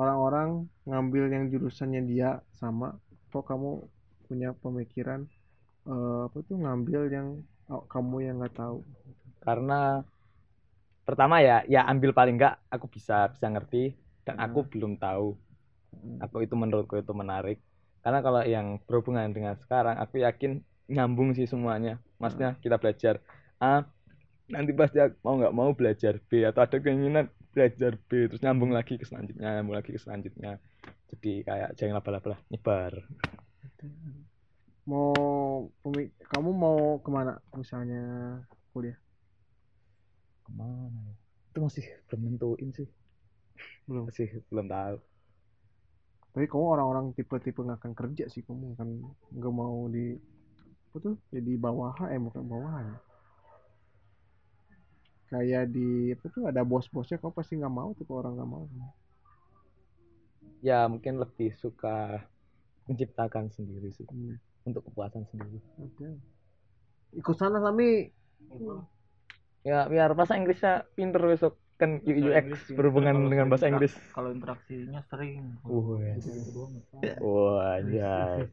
[0.00, 0.48] orang-orang
[0.88, 2.28] ngambil yang jurusannya dia
[2.60, 2.86] sama
[3.32, 3.70] kok kamu
[4.26, 5.20] punya pemikiran
[5.92, 7.28] eh, apa tuh ngambil yang
[7.72, 8.78] oh, kamu yang nggak tahu
[9.46, 9.74] karena
[11.06, 13.94] pertama ya ya ambil paling enggak aku bisa bisa ngerti
[14.26, 15.38] dan aku belum tahu
[16.20, 17.62] aku itu menurutku itu menarik.
[18.02, 21.98] Karena kalau yang berhubungan dengan sekarang aku yakin nyambung sih semuanya.
[22.18, 23.22] Maksudnya kita belajar
[23.62, 23.86] A
[24.46, 28.94] nanti pasti mau nggak mau belajar B atau ada keinginan belajar B terus nyambung lagi
[28.94, 30.62] ke selanjutnya nyambung lagi ke selanjutnya.
[31.10, 32.92] Jadi kayak jangan laba-laba lah nyebar.
[34.86, 35.10] Mau
[36.30, 38.38] kamu mau ke mana misalnya
[38.70, 38.98] kuliah
[40.46, 41.14] ke mana ya?
[41.50, 42.88] itu masih belum nentuin sih.
[43.88, 44.06] Belum.
[44.06, 44.96] Masih belum tahu.
[46.36, 48.44] Tapi kamu orang-orang tipe-tipe nggak akan kerja sih.
[48.44, 48.88] Kamu kan
[49.32, 50.14] nggak mau di
[50.92, 51.16] apa tuh?
[51.32, 52.86] Jadi bawahan eh bukan bawahan
[55.26, 56.46] kayak di apa tuh?
[56.46, 58.66] Ada bos-bosnya kau pasti nggak mau tipe orang nggak mau.
[60.62, 62.22] Ya mungkin lebih suka
[62.86, 64.06] menciptakan sendiri sih.
[64.06, 64.38] Hmm.
[64.66, 65.62] untuk kepuasan sendiri.
[65.78, 66.18] Oke.
[67.14, 68.10] ikut sana Sami
[69.66, 71.58] ya biar bahasa Inggrisnya pinter besok.
[71.76, 73.92] Kan UX berhubungan dengan bahasa Inggris.
[74.16, 75.60] kalau interaksinya sering.
[76.00, 76.24] Yes.
[76.24, 77.18] Gitu banget.
[77.20, 78.48] wah anjay.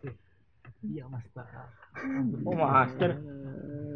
[0.83, 1.47] Iya master
[2.49, 3.15] oh master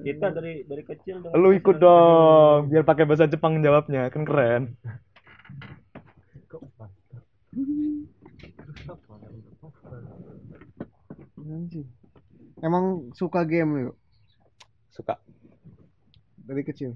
[0.08, 4.08] kita dari dari kecil dengan lu ikut dong biar pakai bahasa Jepang jawabnya.
[4.08, 4.80] Kan keren.
[12.63, 13.95] Emang suka game yuk
[14.97, 15.21] suka
[16.47, 16.95] dari kecil?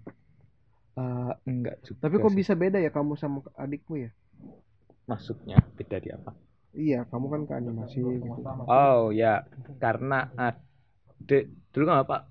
[0.92, 2.40] Eh, enggak juga tapi kok sih.
[2.44, 4.12] bisa beda ya kamu sama adikmu ya?
[5.08, 6.32] Maksudnya beda di apa?
[6.72, 8.28] Iya kamu kan ke animasi gitu.
[8.68, 9.44] oh ya
[9.80, 12.22] karena adik dulu kan bapak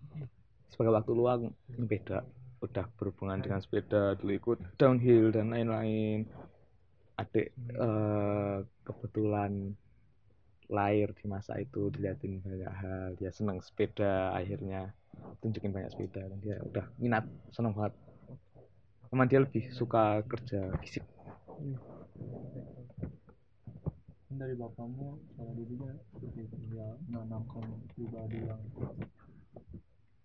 [0.73, 1.43] sebagai waktu luang
[1.77, 2.25] beda
[2.61, 6.29] udah berhubungan dengan sepeda dulu ikut downhill dan lain-lain.
[7.17, 9.77] Adik eh, kebetulan
[10.71, 14.95] lahir di masa itu diliatin banyak hal dia seneng sepeda akhirnya
[15.41, 17.97] tunjukin banyak sepeda dan dia udah minat seneng banget.
[19.11, 21.03] Cuman dia lebih suka kerja fisik.
[24.31, 25.93] Dari bapakmu cara dirinya
[26.71, 28.63] ya menanamkan pribadi yang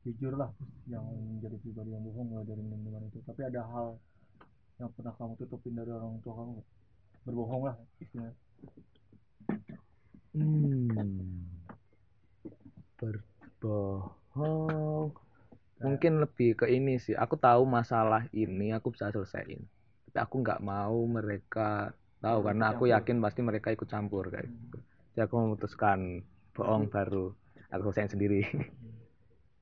[0.05, 0.53] jujur lah
[0.85, 3.19] yang menjadi pribadi yang bohong mulai dari minuman itu.
[3.25, 3.97] Tapi ada hal
[4.77, 6.61] yang pernah kamu tutupin dari orang tua kamu?
[7.25, 8.37] Berbohong lah istilahnya.
[10.35, 11.49] Hmm.
[13.01, 14.24] Berbohong.
[14.35, 17.15] Mungkin lebih ke ini sih.
[17.15, 19.63] Aku tahu masalah ini aku bisa selesaiin.
[20.11, 24.47] Tapi aku nggak mau mereka tahu Ikut karena aku yakin pasti mereka ikut campur kayak
[24.47, 24.77] gitu.
[25.15, 26.23] Jadi aku memutuskan
[26.55, 27.31] bohong baru
[27.71, 28.41] aku selesaiin sendiri.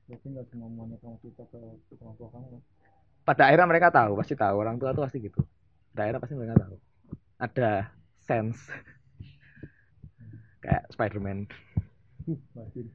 [0.04, 1.56] berarti nggak semua kamu cerita ke
[1.96, 2.60] orang tua kamu
[3.24, 4.56] Pada akhirnya mereka tahu, pasti tahu.
[4.60, 5.40] Orang tua tuh pasti gitu.
[5.96, 6.76] Pada akhirnya pasti mereka tahu.
[7.40, 7.72] Ada
[8.20, 8.60] sense.
[10.60, 11.48] Kayak Spider-Man.
[12.52, 12.86] batin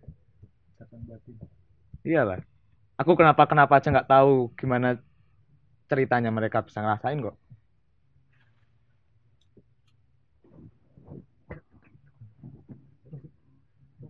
[1.05, 1.58] batin
[2.07, 2.39] Iyalah.
[2.99, 4.99] Aku kenapa kenapa aja nggak tahu gimana
[5.89, 7.35] ceritanya mereka bisa ngerasain kok.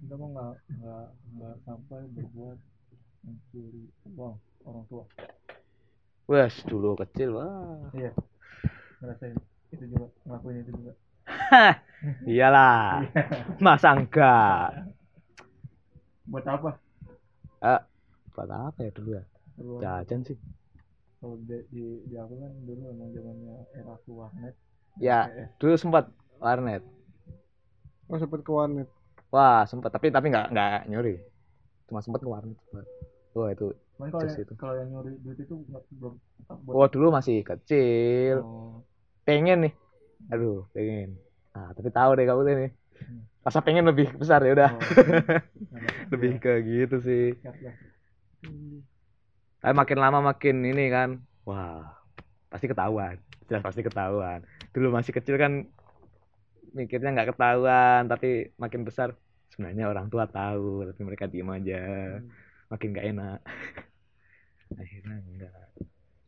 [0.10, 1.06] kamu nggak nggak
[1.38, 2.58] nggak sampai berbuat
[3.24, 3.84] mencuri
[4.18, 5.06] uang orang tua
[6.28, 7.94] Wes dulu kecil wah.
[7.94, 8.12] iya
[9.00, 9.38] ngerasain
[9.70, 10.94] itu juga ngelakuin itu juga
[12.24, 13.04] Iyalah.
[13.60, 14.88] Masa enggak?
[16.26, 16.80] buat apa
[17.60, 17.82] Eh,
[18.36, 19.24] buat apa ya dulu ya?
[19.84, 20.38] Jajan sih.
[21.20, 24.56] kalau di, di di aku kan dulu emang zamannya era warnet
[25.00, 25.50] Ya, PS.
[25.60, 26.04] dulu sempat
[26.40, 26.84] warnet.
[28.10, 28.88] Oh sempet ke warnet.
[29.30, 31.16] Wah, sempat tapi tapi nggak nggak nyuri.
[31.88, 32.58] Cuma sempat ke warnet.
[32.72, 32.86] sempat.
[33.36, 33.68] Wah, itu.
[34.00, 34.54] Kalau yang, itu.
[34.56, 35.56] kalau yang nyuri duit itu
[36.00, 36.14] belum
[36.66, 38.42] buat Wah, dulu masih kecil.
[38.42, 38.82] oh,
[39.28, 39.74] Pengen nih.
[40.34, 41.20] Aduh, pengen.
[41.54, 42.72] Nah, tapi tahu deh kamu deh nih.
[43.00, 43.24] Hmm.
[43.50, 44.72] Rasa pengen lebih besar ya udah.
[44.78, 44.82] oh,
[46.14, 47.34] lebih ke gitu sih.
[47.42, 47.74] siap lah.
[49.60, 51.98] Tapi makin lama makin ini kan, wah
[52.48, 53.18] pasti ketahuan,
[53.50, 54.46] jelas pasti ketahuan.
[54.70, 55.66] Dulu masih kecil kan
[56.78, 59.18] mikirnya nggak ketahuan, tapi makin besar
[59.50, 61.82] sebenarnya orang tua tahu, tapi mereka diem aja,
[62.22, 62.30] Hmm.
[62.70, 63.40] makin nggak enak.
[64.80, 65.66] Akhirnya enggak.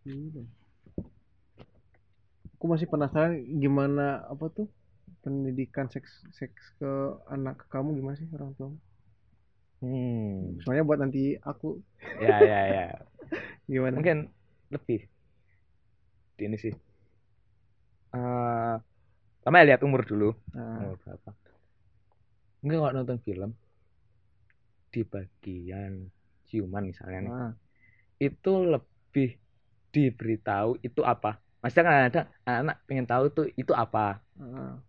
[0.09, 0.41] Iya.
[2.57, 4.65] Aku masih penasaran gimana apa tuh
[5.23, 6.91] pendidikan seks seks ke
[7.35, 8.69] anak kamu gimana sih orang tua?
[9.81, 11.67] Hmm, Soalnya buat nanti aku
[12.21, 12.83] ya ya ya.
[13.71, 13.95] gimana?
[13.99, 14.17] Mungkin
[14.71, 14.99] lebih
[16.37, 16.73] di ini sih.
[18.15, 18.73] Eh,
[19.39, 20.29] pertama ya lihat umur dulu.
[20.53, 21.31] Nah, Umur berapa?
[22.63, 23.51] Enggak kalau nonton film
[24.93, 25.93] di bagian
[26.47, 27.35] ciuman misalnya nih.
[27.35, 27.49] nah,
[28.27, 29.29] itu lebih
[29.95, 31.31] diberitahu itu apa
[31.61, 34.19] maksudnya kan ada anak pengen tahu tuh itu apa?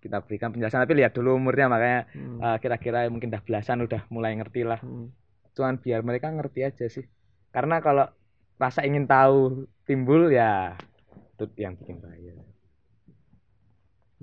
[0.00, 4.02] Kita berikan penjelasan tapi lihat dulu umurnya makanya hmm, eh, kira-kira mungkin udah belasan udah
[4.08, 4.80] mulai ngerti lah.
[4.80, 5.12] Hmm.
[5.52, 7.04] cuman biar mereka ngerti aja sih.
[7.52, 8.08] Karena kalau
[8.56, 10.72] rasa ingin tahu timbul ya
[11.12, 12.32] itu yang bikin bahaya.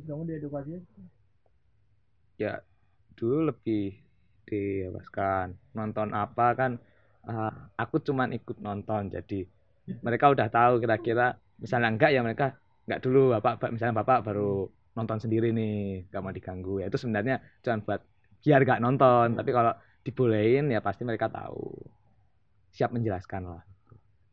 [0.02, 0.82] Kamu diedukasi
[2.42, 2.66] ya
[3.14, 4.02] dulu lebih
[4.50, 5.54] dibebaskan.
[5.78, 6.82] Nonton apa kan
[7.30, 9.46] eh, aku cuman ikut nonton jadi
[10.02, 12.46] mereka udah tahu kira-kira misalnya enggak ya mereka
[12.88, 16.82] enggak dulu bapak ba- misalnya bapak baru nonton sendiri nih gak mau diganggu.
[16.84, 18.02] Ya itu sebenarnya cuman buat
[18.44, 19.72] biar gak nonton tapi kalau
[20.04, 21.72] dibolehin ya pasti mereka tahu.
[22.76, 23.64] Siap menjelaskan lah.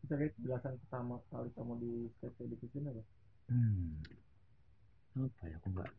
[0.03, 3.03] Bisa kayak penjelasan pertama kali kamu di sex education apa
[3.51, 3.91] hmm.
[5.27, 5.91] apa ya aku enggak.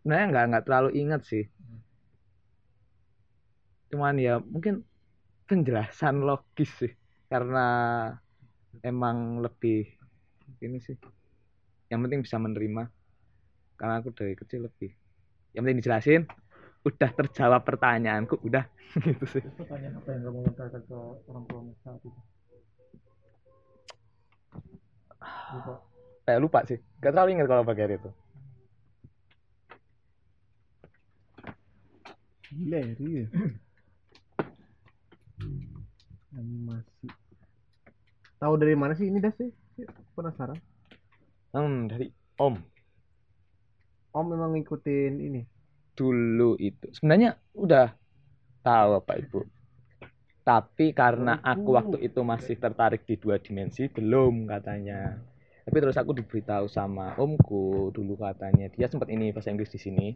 [0.00, 1.44] Sebenarnya enggak enggak terlalu ingat sih.
[3.90, 4.82] Cuman ya mungkin
[5.46, 6.92] penjelasan logis sih
[7.30, 7.66] karena
[8.82, 9.95] emang lebih
[10.62, 10.96] ini sih.
[11.92, 12.82] Yang penting bisa menerima.
[13.76, 14.90] Karena aku dari kecil lebih.
[15.52, 16.22] Yang penting dijelasin
[16.86, 18.64] udah terjawab pertanyaanku udah.
[19.06, 19.42] Gitu sih.
[19.58, 22.20] Pertanyaan apa yang kamu lontarkan ke orang tua saat itu?
[25.56, 25.74] Lupa.
[26.26, 26.78] Kayak lupa sih.
[27.02, 28.10] Gak terlalu ingat kalau bagian itu.
[32.56, 33.26] Gila ya, Ri, ya.
[36.38, 37.08] Animasi.
[38.36, 39.50] Tahu dari mana sih ini dah sih?
[40.12, 40.56] Penasaran.
[41.52, 42.56] hmm dari om
[44.10, 45.42] Om memang ngikutin ini.
[45.92, 47.92] dulu itu sebenarnya udah
[48.60, 49.40] tahu Bapak Ibu
[50.42, 55.16] tapi karena aku waktu itu masih tertarik di dua dimensi belum katanya
[55.62, 60.06] tapi terus aku diberitahu sama omku dulu katanya dia sempat ini bahasa Inggris di sini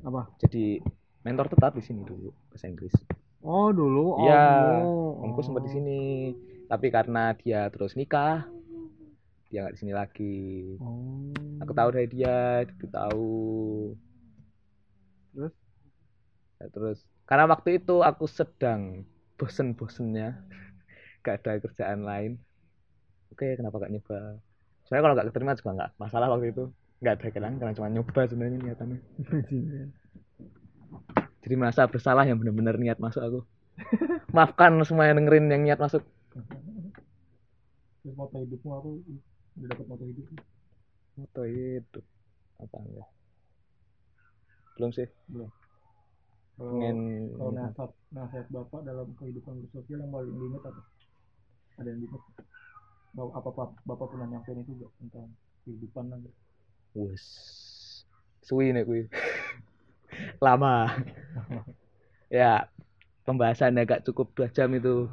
[0.00, 0.30] Apa?
[0.38, 0.78] jadi
[1.20, 2.94] mentor tetap di sini dulu bahasa Inggris
[3.40, 4.46] Oh, dulu Iya,
[4.78, 5.26] ommu.
[5.26, 5.74] omku sempat di Oh.
[5.74, 6.02] sini
[6.66, 8.46] tapi karena dia terus nikah
[9.50, 10.38] dia nggak di sini lagi.
[10.78, 11.34] Oh.
[11.58, 13.34] aku tahu dari dia tahu.
[15.34, 15.54] Terus?
[16.62, 16.98] Ya, terus.
[17.26, 19.02] Karena waktu itu aku sedang
[19.34, 20.38] bosen-bosennya
[21.26, 22.38] gak ada kerjaan lain.
[23.34, 24.38] Oke kenapa gak nyoba?
[24.86, 26.70] Soalnya kalau gak keterima juga nggak masalah waktu itu.
[27.02, 28.98] Nggak ada kelang karena cuma nyoba sebenarnya niatannya.
[31.42, 33.40] Jadi merasa bersalah yang benar-benar niat masuk aku.
[34.36, 36.04] Maafkan semua yang dengerin yang niat masuk.
[38.00, 38.90] Terus moto hidupmu aku
[39.58, 40.26] udah dapat moto hidup
[41.18, 42.04] moto hidup
[42.62, 43.08] apa enggak
[44.76, 45.08] belum sih.
[45.28, 45.52] Kalau-
[46.60, 46.96] pengen
[47.36, 50.82] kalau nasihat nasihat bapak dalam kehidupan bersosial yang paling diingat apa?
[51.80, 52.22] Ada yang diingat?
[53.10, 55.26] Bapak, apa Pak- bapak pernah nyampein itu gak tentang
[55.66, 56.34] kehidupan nggak?
[56.94, 57.24] wes.
[58.42, 59.02] Suwi nih kuwi.
[60.44, 60.90] Lama.
[62.30, 62.70] Ya
[63.26, 65.10] pembahasannya gak cukup dua jam itu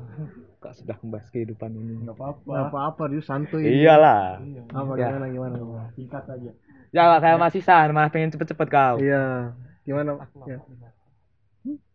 [0.57, 2.01] kok sudah membahas kehidupan ini.
[2.01, 2.49] Nggak apa-apa.
[2.49, 3.63] Nggak apa-apa dia santuy.
[3.65, 4.41] Iyalah.
[4.41, 5.07] Iya apa Ya.
[5.13, 5.87] gimana gimana gimana?
[5.93, 6.51] Singkat aja.
[6.95, 9.53] Ya nggak kayak masih sah malah pengen cepet-cepet kau iya.
[9.85, 10.17] Gimana?
[10.49, 10.59] Ya.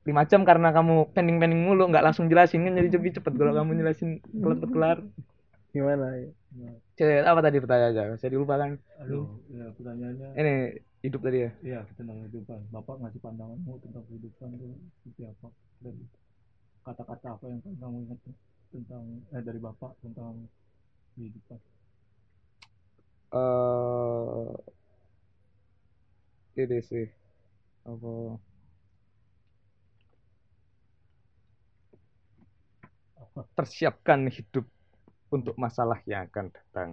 [0.03, 2.75] lima jam karena kamu pending-pending mulu nggak langsung jelasin kan?
[2.75, 4.98] Jadi cepet cepet kalau kamu jelasin kelar cepet kelar.
[5.72, 6.07] Gimana?
[6.53, 8.20] Ya Cek, apa tadi pertanyaannya?
[8.20, 8.77] Saya dilupakan.
[9.01, 10.29] Aduh ya pertanyaannya.
[10.37, 10.55] Ini
[11.03, 11.51] hidup tadi ya?
[11.64, 12.61] Iya tentang kehidupan.
[12.68, 14.66] Bapak ngasih pandanganmu tentang kehidupan itu
[15.01, 15.48] seperti apa?
[15.81, 15.94] Dan
[16.83, 18.18] kata-kata apa yang kamu ingat
[18.72, 19.04] tentang
[19.37, 20.48] eh dari bapak tentang
[21.12, 21.61] kehidupan?
[23.37, 24.52] Eh
[26.64, 27.06] ini sih.
[27.85, 28.40] Apa?
[33.56, 34.68] Persiapkan hidup
[35.32, 36.88] untuk masalah yang akan datang.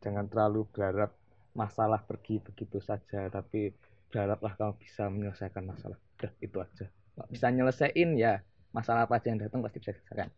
[0.00, 1.12] Jangan terlalu berharap
[1.56, 3.70] masalah pergi begitu saja tapi
[4.08, 5.96] berharaplah kamu bisa menyelesaikan masalah.
[6.20, 6.86] Udah itu aja.
[7.28, 8.40] Bisa nyelesain ya.
[8.72, 10.32] Masalah apa aja yang datang pasti bisa selesaikan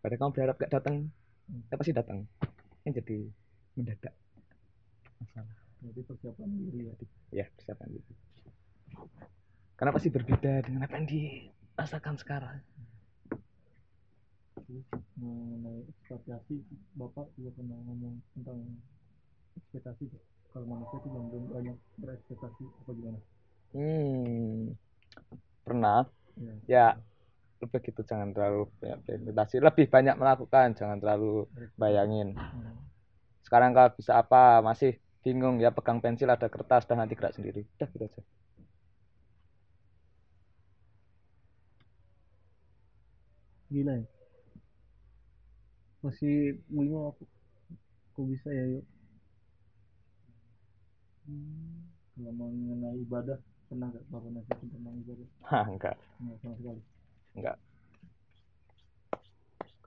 [0.00, 1.08] pada kamu berharap gak datang
[1.70, 2.24] ya pasti datang.
[2.84, 3.18] Yang jadi
[3.76, 4.14] mendadak.
[5.20, 5.56] Masalah.
[5.80, 6.94] Jadi persiapan diri ya
[7.30, 8.12] ya persiapan itu
[9.80, 12.60] karena pasti berbeda dengan apa yang dirasakan sekarang.
[15.16, 16.60] Mengenai ekspektasi
[17.00, 18.60] bapak juga pernah ngomong tentang
[19.56, 20.12] ekspektasi
[20.52, 23.20] kalau manusia itu belum belum banyak berekspektasi apa gimana?
[23.72, 24.76] Hmm
[25.64, 26.04] pernah.
[26.36, 26.86] Ya ya
[27.60, 31.44] lebih gitu jangan terlalu banyak berekspektasi lebih banyak melakukan jangan terlalu
[31.76, 32.32] bayangin.
[32.34, 32.76] Hmm.
[33.44, 37.68] sekarang kau bisa apa masih bingung ya pegang pensil ada kertas dan nanti gerak sendiri.
[37.76, 38.22] Udah gitu aja.
[43.68, 44.06] Gila ya.
[46.00, 47.24] Masih bingung aku.
[48.16, 48.84] Kok bisa ya yuk?
[52.16, 55.28] Kalau mengenai ibadah pernah nggak bapak nasihatin tentang ibadah?
[55.74, 56.82] Enggak nggak sama sekali
[57.36, 57.56] enggak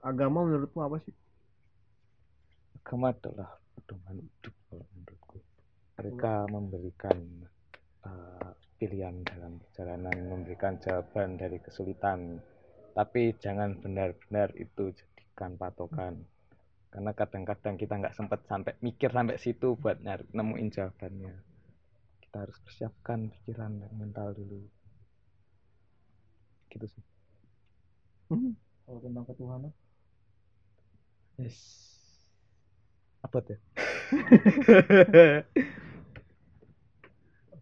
[0.04, 1.16] agama menurutmu apa sih?
[2.84, 5.38] Agama adalah pedoman hidup kalau menurutku.
[5.96, 7.18] Mereka memberikan
[8.04, 12.38] uh, pilihan dalam perjalanan memberikan jawaban dari kesulitan.
[12.92, 16.20] Tapi jangan benar-benar itu jadikan patokan.
[16.92, 21.34] Karena kadang-kadang kita nggak sempat sampai mikir sampai situ buat nyari nemuin jawabannya.
[22.22, 24.62] Kita harus persiapkan pikiran dan mental dulu.
[26.70, 27.13] Gitu sih
[28.84, 29.72] kalau tentang ketuhanan.
[31.40, 31.58] Yes.
[33.24, 33.58] Apa tuh?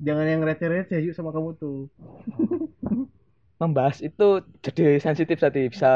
[0.02, 1.86] Jangan yang receh-receh yuk sama kamu tuh.
[3.62, 5.86] Membahas itu jadi sensitif tadi bisa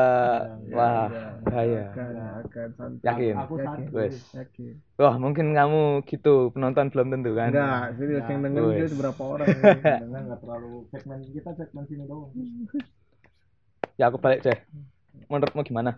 [0.70, 1.10] wah
[1.42, 1.90] bahaya.
[1.90, 2.14] Akan
[2.46, 3.02] akan santai.
[3.02, 3.34] Yakin?
[3.42, 3.54] Aku
[3.90, 4.22] wes.
[4.38, 4.78] yakin.
[5.02, 7.50] Wah mungkin kamu gitu penonton belum tentu kan?
[7.50, 8.78] Enggak serius Ya, yang dengerin wes.
[8.86, 12.30] dia berapa orang karena nggak terlalu segmen kita segmen sini doang
[13.96, 14.58] ya aku balik deh.
[15.26, 15.96] Menurutmu gimana?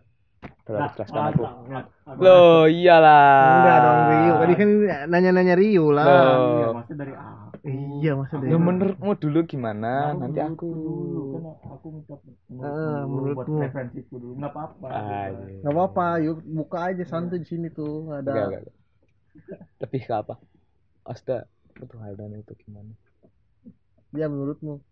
[0.69, 1.43] Nah, aku.
[2.21, 3.43] loh iyalah.
[3.51, 4.35] Enggak dong Rio.
[4.39, 4.69] Tadi kan
[5.09, 6.05] nanya-nanya Rio lah.
[6.07, 6.37] Loh.
[6.39, 7.57] iya maksudnya dari aku.
[7.99, 9.93] Iya masa Aku- dari ya menurutmu dulu gimana?
[10.13, 11.43] Aku nanti aku dulu kan
[11.75, 13.59] aku Ah, dulu buat menurutmu.
[13.65, 14.33] referensiku dulu.
[14.39, 14.89] Nggak apa-apa.
[15.65, 18.07] Nggak apa-apa yuk buka aja santai di sini tuh.
[18.07, 18.31] Nggak ada.
[18.31, 18.77] Enggak, enggak, enggak.
[19.81, 20.35] lebih ke apa?
[21.03, 21.37] Asta
[21.75, 22.93] ketuhanan itu gimana?
[24.13, 24.85] Ya menurutmu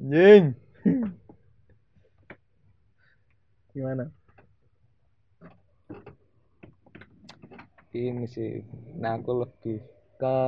[0.00, 0.54] nying
[3.70, 4.10] gimana?
[7.90, 8.62] Ini sih
[8.98, 9.82] nah aku lebih
[10.20, 10.38] ke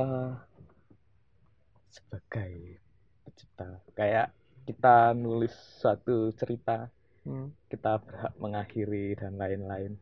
[1.91, 2.79] sebagai
[3.27, 4.31] pencipta kayak
[4.63, 6.87] kita nulis suatu cerita
[7.23, 7.55] Hmm.
[7.71, 9.95] kita berhak mengakhiri dan lain-lain.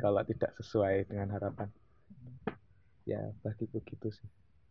[0.00, 1.68] Kalau tidak sesuai dengan harapan.
[3.04, 4.28] Ya bagiku gitu sih.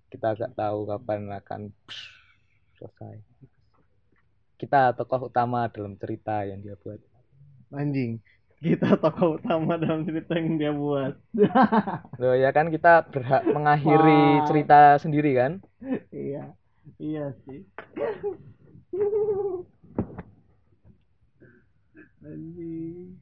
[0.09, 1.61] Kita nggak tahu kapan akan
[2.79, 3.15] selesai.
[4.57, 7.01] Kita tokoh utama dalam cerita yang dia buat.
[7.73, 8.21] Anjing
[8.63, 11.19] kita tokoh utama dalam cerita yang dia buat.
[12.23, 14.47] Loh ya kan kita berhak mengakhiri Wah.
[14.47, 15.51] cerita sendiri kan?
[16.15, 16.55] Iya
[16.95, 17.67] iya sih.
[22.23, 23.19] Anjing.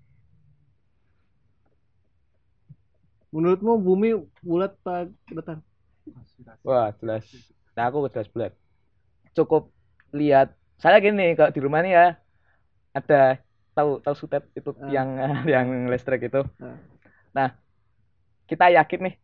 [3.33, 5.57] Menurutmu bumi bulat pak datar
[6.61, 7.25] wah jelas.
[7.73, 8.53] Nah aku jelas bulat
[9.33, 9.71] cukup
[10.11, 10.53] lihat.
[10.75, 12.05] Saya gini kalau di rumah nih ya
[12.91, 13.37] ada
[13.71, 14.91] tahu tahu sutet itu Ah.
[14.91, 15.09] yang
[15.53, 16.43] yang listrik itu.
[16.59, 16.75] Ah.
[17.31, 17.49] nah
[18.43, 19.15] kita yakin nih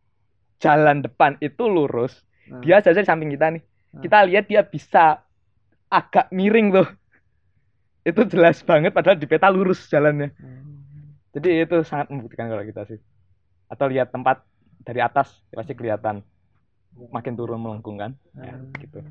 [0.57, 3.59] jalan depan itu lurus Nah, dia jalan di samping kita nih.
[3.59, 4.01] Hmm.
[4.03, 5.19] kita lihat dia bisa
[5.91, 6.87] agak miring tuh.
[8.09, 10.31] Itu jelas banget padahal di peta lurus jalannya.
[10.39, 11.19] Hmm.
[11.35, 12.99] jadi itu sangat membuktikan kalau kita sih.
[13.67, 14.47] Atau lihat tempat
[14.79, 16.23] dari atas ya pasti kelihatan.
[17.11, 18.15] Makin turun melengkung kan?
[18.39, 19.03] Ya, gitu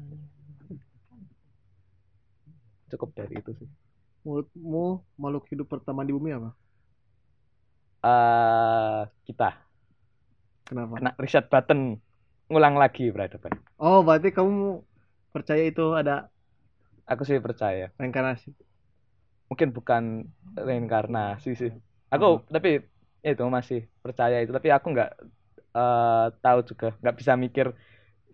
[2.93, 3.69] cukup dari itu sih.
[4.27, 4.85] Menurutmu
[5.21, 6.51] makhluk hidup pertama di bumi apa?
[8.07, 9.51] Eh kita.
[10.67, 10.95] Kenapa?
[10.99, 11.99] Kena reset button.
[12.47, 14.81] Ngulang lagi peradaban oh berarti kamu
[15.35, 16.31] percaya itu ada
[17.07, 17.91] aku sih percaya.
[17.99, 18.55] reinkarnasi.
[19.51, 20.27] Mungkin bukan
[20.59, 21.73] reinkarnasi sih.
[22.11, 22.83] Aku tapi
[23.23, 24.51] ya itu masih percaya itu.
[24.55, 25.11] Tapi aku nggak
[25.77, 26.89] eh, tahu juga.
[27.03, 27.67] Nggak bisa mikir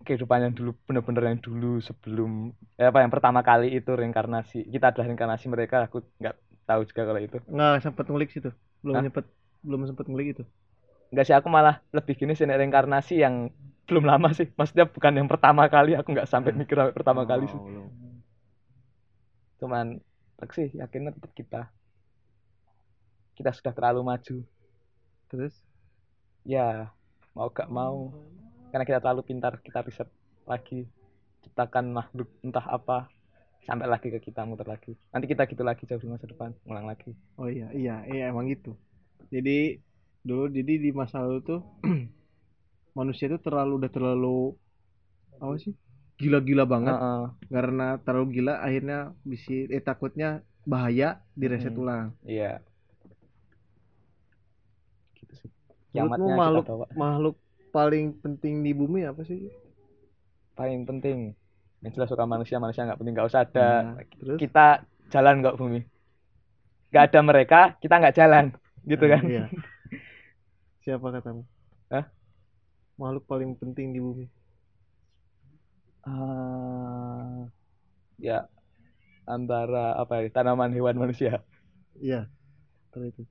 [0.01, 4.91] kehidupan yang dulu bener-bener yang dulu sebelum eh, apa yang pertama kali itu reinkarnasi kita
[4.91, 6.35] adalah reinkarnasi mereka aku nggak
[6.65, 7.37] tahu juga kalau itu.
[7.47, 8.49] Nggak sempet ngulik situ
[8.83, 9.23] belum Hah?
[9.63, 10.43] belum sempet ngulik itu.
[11.15, 13.53] Nggak sih aku malah lebih gini sih reinkarnasi yang
[13.87, 17.47] belum lama sih maksudnya bukan yang pertama kali aku nggak sampai mikir sampai pertama kali
[17.47, 17.59] sih.
[17.59, 17.87] Oh, belum.
[19.63, 19.95] cuman
[20.43, 21.71] aku sih yakinnya tetap kita
[23.33, 24.37] kita sudah terlalu maju.
[25.31, 25.55] Terus?
[26.43, 26.91] Ya
[27.33, 28.13] mau gak mau
[28.73, 30.09] karena kita terlalu pintar kita riset
[30.49, 30.89] lagi
[31.45, 32.97] ciptakan makhluk entah apa
[33.67, 34.91] sampai lagi ke kita muter lagi.
[35.13, 37.11] Nanti kita gitu lagi jauh di masa depan ngulang lagi.
[37.41, 38.69] Oh iya iya iya emang gitu.
[39.33, 39.51] Jadi
[40.27, 41.59] dulu jadi di masa lalu tuh
[42.99, 44.27] manusia tuh terlalu udah terlalu
[45.43, 45.73] apa sih?
[46.21, 46.97] Gila-gila banget.
[47.01, 48.97] Heeh, karena terlalu gila akhirnya
[49.31, 50.27] bisa eh takutnya
[50.71, 51.07] bahaya
[51.41, 51.81] direset Mm-mm.
[51.81, 52.07] ulang.
[52.25, 52.63] Iya.
[55.17, 55.49] Gitu sih.
[55.93, 56.87] Menurutmu kiamatnya makhluk kita bawa.
[57.01, 57.35] makhluk
[57.73, 59.49] paling penting di bumi apa sih
[60.53, 61.33] paling penting
[61.81, 64.67] yang jelas suka manusia manusia nggak penting nggak usah ada Nah, terus kita
[65.09, 65.81] jalan nggak bumi
[66.93, 68.45] nggak ada mereka kita nggak jalan
[68.85, 69.45] gitu kan Iya.
[70.83, 71.47] Siapa katamu?
[71.87, 72.05] Hah?
[72.99, 74.27] Makhluk paling penting di bumi.
[76.03, 77.47] Ah,
[78.19, 78.51] ya
[79.23, 81.39] antara apa ya tanaman hewan manusia
[81.95, 82.27] Iya.
[82.91, 83.23] Terus itu.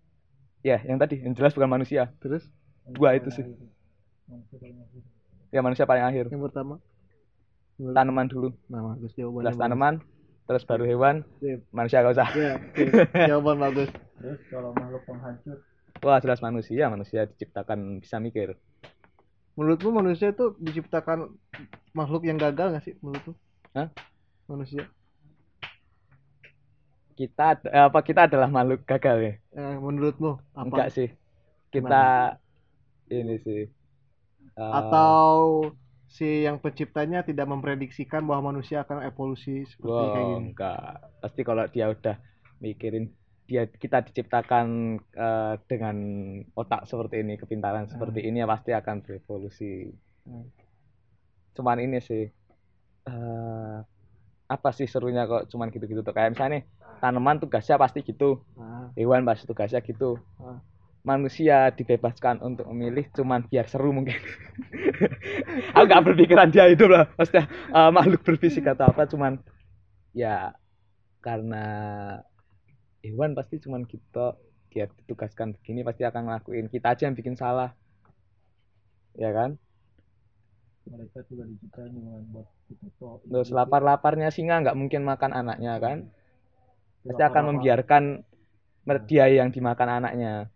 [0.65, 2.49] ya yang tadi yang jelas bukan manusia Terus
[2.89, 3.45] dua itu sih
[5.49, 6.75] ya manusia paling akhir yang pertama
[7.93, 9.43] tanaman dulu Nah, bagus jawabannya.
[9.43, 9.63] jelas bagus.
[9.63, 9.95] tanaman
[10.43, 11.61] terus baru hewan Sip.
[11.71, 12.53] manusia gak usah Ya,
[13.29, 13.89] jawaban bagus.
[14.17, 15.57] terus kalau makhluk penghancur
[16.01, 18.57] wah jelas manusia manusia diciptakan bisa mikir
[19.53, 21.29] Menurutmu manusia itu diciptakan
[21.93, 23.37] makhluk yang gagal nggak sih menurutmu?
[23.77, 23.93] Hah?
[24.49, 24.89] Manusia.
[27.13, 30.65] kita eh, apa kita adalah makhluk gagal ya Eh, menurutmu apa?
[30.67, 31.09] enggak sih
[31.69, 32.33] kita
[33.07, 33.69] ini sih
[34.59, 35.31] eh, Atau
[36.13, 40.53] si yang penciptanya tidak memprediksikan bahwa manusia akan evolusi seperti Wow, kayak gini.
[40.53, 40.85] enggak.
[41.25, 42.17] Pasti kalau dia udah
[42.61, 43.09] mikirin
[43.49, 45.97] dia kita diciptakan eh, dengan
[46.57, 49.89] otak seperti ini, kepintaran seperti ini ya pasti akan berevolusi.
[50.29, 50.47] Hmm.
[51.57, 52.29] Cuman ini sih
[53.09, 53.77] eh,
[54.53, 56.65] apa sih serunya kok cuman gitu-gitu tuh kayak misalnya nih,
[57.01, 60.21] tanaman tugasnya pasti gitu, Nah, hewan pasti tugasnya gitu.
[60.37, 60.61] Ah.
[61.03, 64.15] Manusia dibebaskan untuk memilih cuman biar seru mungkin.
[65.75, 69.43] Aku nggak berpikiran dia hidup lah, maksudnya eh, makhluk berfisik atau apa cuman
[70.15, 70.55] ya
[71.19, 71.65] karena
[73.03, 74.39] hewan pasti cuman kita
[74.71, 76.71] dia ditugaskan begini pasti akan ngelakuin.
[76.71, 77.75] Kita aja yang bikin salah.
[79.19, 79.59] Ya kan?
[80.87, 81.95] Mereka juga diciptain
[82.31, 82.47] buat
[83.29, 85.99] terus lapar-laparnya singa nggak mungkin makan anaknya kan?
[87.03, 88.23] Pasti akan membiarkan
[89.11, 90.51] dia yang dimakan anaknya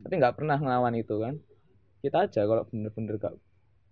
[0.00, 1.34] tapi nggak pernah ngelawan itu kan
[2.02, 3.36] kita aja kalau bener-bener gak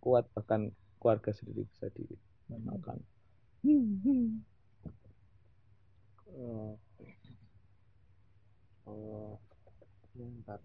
[0.03, 2.99] kuat bahkan keluarga sendiri bisa dimakan
[6.31, 6.79] Oh.
[8.87, 9.37] Oh.
[10.15, 10.59] Bentar.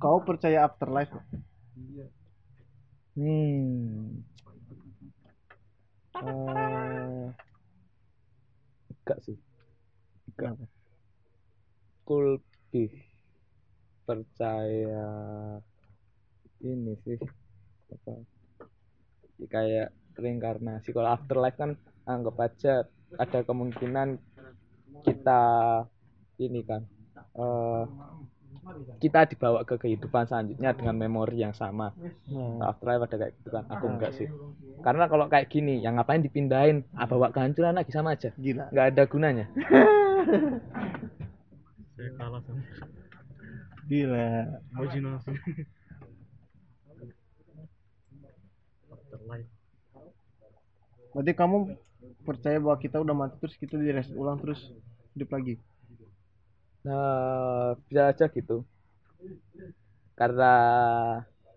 [0.00, 1.14] Kau percaya afterlife?
[3.16, 4.24] Hmm.
[6.20, 7.26] Eh,
[8.92, 9.36] enggak sih.
[10.40, 10.64] Kenapa?
[12.10, 12.90] Lebih
[14.08, 15.06] percaya
[16.64, 17.18] ini sih
[17.92, 18.10] apa
[19.38, 20.90] ya kayak reinkarnasi.
[20.96, 21.70] Kalau afterlife kan
[22.08, 22.74] anggap aja
[23.20, 24.18] ada kemungkinan
[25.04, 25.42] kita
[26.40, 26.82] ini kan
[27.36, 27.84] eh,
[29.00, 31.92] kita dibawa ke kehidupan selanjutnya dengan memori yang sama.
[32.28, 32.60] Hmm.
[32.60, 33.64] Afterlife ada kayak gitu kan?
[33.68, 34.28] Aku enggak sih.
[34.80, 36.84] Karena kalau kayak gini yang ngapain dipindahin?
[36.96, 38.32] Ah bawa kehancuran lagi sama aja.
[38.36, 38.72] Gila.
[38.72, 39.46] nggak ada gunanya
[41.96, 42.62] saya kalah sama
[43.90, 44.46] Gila.
[49.10, 49.50] afterlife.
[51.10, 51.56] Berarti kamu
[52.22, 54.70] percaya bahwa kita udah mati terus kita di reset ulang terus
[55.16, 55.58] hidup lagi?
[56.80, 58.64] nah bisa aja gitu.
[60.16, 60.52] Karena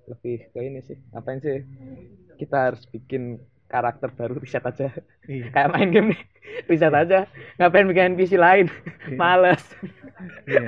[0.03, 0.99] lebih ke ini sih.
[1.15, 1.63] Ngapain sih?
[2.35, 3.39] Kita harus bikin
[3.73, 4.93] karakter baru riset aja.
[5.25, 5.49] Iya.
[5.49, 6.21] kayak main game nih
[6.69, 7.25] riset aja.
[7.57, 8.69] Ngapain bikin NPC lain?
[9.17, 9.63] Males.
[10.45, 10.61] Iya.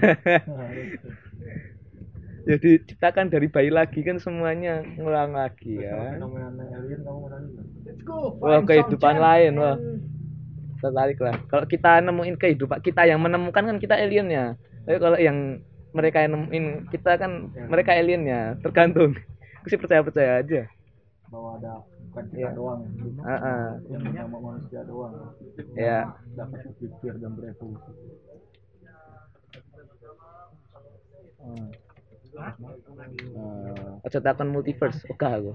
[2.49, 6.18] jadi kita kan dari bayi lagi kan semuanya ngulang lagi ya.
[6.18, 7.01] Alien
[8.41, 9.78] wah kehidupan lain wah.
[10.82, 11.38] Tertarik lah.
[11.45, 15.62] Kalau kita nemuin kehidupan kita yang menemukan kan kita aliennya tapi kalau yang
[15.97, 19.18] mereka yang nemuin kita kan mereka aliennya tergantung.
[19.62, 20.70] Aku sih percaya percaya aja.
[21.26, 21.82] Bahwa ada
[22.16, 22.49] bukan kita Iya.
[22.55, 22.82] doang
[23.28, 23.66] Ah, ah.
[23.91, 25.36] yang bernama manusia doang
[25.76, 27.91] ya dapat berpikir dan berevolusi
[34.05, 35.51] aja takon multiverse oke aku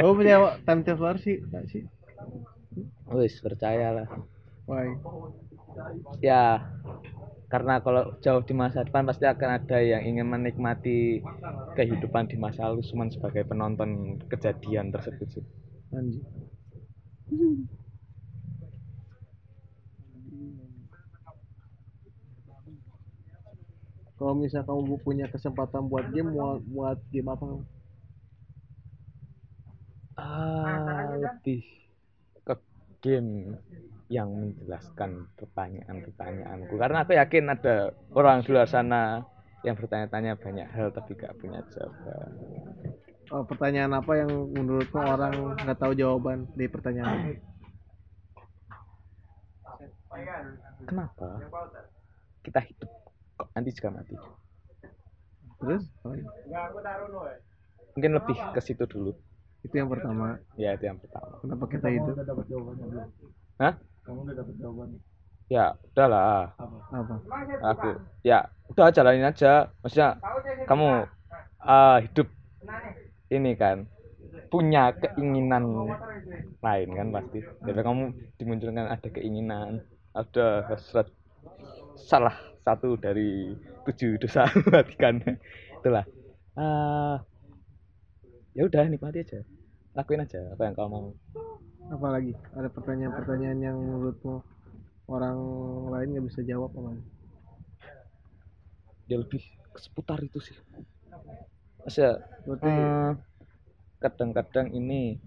[0.00, 0.36] Kamu punya
[0.66, 1.36] time traveler sih?
[1.42, 1.82] Nggak sih?
[3.08, 4.08] wis percaya lah
[4.66, 4.98] Why?
[6.20, 6.58] ya
[7.52, 10.98] karena kalau jauh di masa depan pasti akan ada yang ingin menikmati
[11.78, 13.90] kehidupan di masa lalu cuma sebagai penonton
[14.30, 15.44] kejadian tersebut sih.
[24.18, 27.46] Kalau misal kamu punya kesempatan buat game, mau buat game apa?
[30.16, 31.62] ah lebih
[32.46, 32.54] ke
[33.04, 33.30] game
[34.06, 37.76] yang menjelaskan pertanyaan-pertanyaanku karena aku yakin ada
[38.14, 39.26] orang di luar sana
[39.66, 42.30] yang bertanya-tanya banyak hal tapi gak punya jawaban
[43.26, 47.34] Oh, pertanyaan apa yang menurutmu orang nggak tahu jawaban dari pertanyaan?
[50.86, 51.42] kenapa
[52.40, 52.90] kita hidup
[53.34, 54.14] kok nanti juga mati
[55.56, 55.82] Terus?
[55.98, 56.24] apa lagi?
[57.98, 59.10] mungkin lebih ke situ dulu
[59.60, 60.38] Itu yang pertama.
[60.54, 62.14] ya itu yang pertama Kenapa kita hidup?
[63.58, 63.74] Hah?
[64.06, 65.00] Kamu udah dapat jawabannya
[65.46, 66.50] ya udahlah.
[66.58, 66.76] Apa?
[66.90, 67.14] Apa?
[67.74, 67.88] aku
[68.26, 69.70] ya udah jalanin aja.
[69.82, 70.18] Maksudnya
[70.66, 71.06] kamu
[71.62, 72.28] ah, hidup
[73.30, 73.86] ini kan
[74.50, 75.90] punya keinginan
[76.62, 77.38] lain kan pasti.
[77.42, 78.04] Jadi kamu
[78.38, 79.82] dimunculkan ada keinginan
[80.14, 81.08] ada hasrat
[81.98, 82.34] salah
[82.66, 83.54] satu dari
[83.86, 85.22] tujuh dosa mematikan
[85.78, 86.04] itulah.
[86.58, 87.22] Ah
[88.54, 89.40] ya udah nikmati aja.
[89.94, 91.06] Lakuin aja apa yang kamu mau
[91.86, 92.32] Apa lagi?
[92.56, 94.42] Ada pertanyaan-pertanyaan yang menurutmu
[95.06, 95.38] orang
[95.94, 96.98] lain nggak bisa jawab apa?
[99.06, 99.42] ya lebih
[99.78, 100.58] seputar itu sih.
[101.86, 103.12] Maksudnya Berarti eh,
[104.02, 105.22] kadang-kadang ini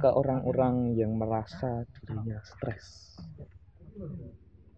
[0.00, 3.16] ke orang-orang yang merasa dirinya stres.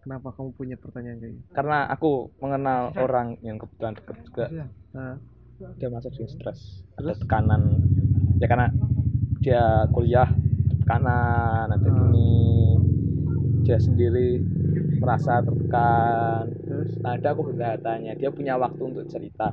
[0.03, 1.47] Kenapa kamu punya pertanyaan kayak gitu?
[1.55, 4.45] karena aku mengenal orang yang kebetulan dekat juga.
[4.91, 5.15] Nah,
[5.79, 6.83] dia merasa dirinya stres.
[6.99, 7.79] Ada tekanan
[8.43, 8.67] ya karena
[9.39, 10.27] dia kuliah
[10.83, 12.11] tekanan ada Hmm.
[12.11, 12.43] gini
[13.63, 14.43] dia sendiri
[14.99, 19.51] merasa tertekan terus Nah, ada aku bertanya, dia punya waktu untuk cerita.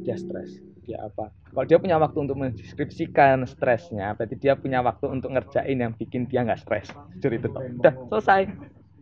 [0.00, 1.28] Dia stres, dia apa?
[1.52, 6.24] Kalau dia punya waktu untuk mendeskripsikan stresnya, berarti dia punya waktu untuk ngerjain yang bikin
[6.24, 6.88] dia nggak stres.
[7.20, 8.48] Jujur itu, udah selesai.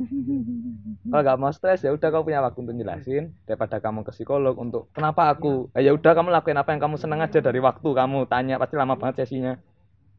[0.00, 4.56] Kalau nggak mau stres ya udah kamu punya waktu untuk jelasin daripada kamu ke psikolog
[4.56, 5.68] untuk kenapa aku.
[5.76, 8.74] Eh, ya udah kamu lakuin apa yang kamu seneng aja dari waktu kamu tanya pasti
[8.80, 9.60] lama banget sesinya.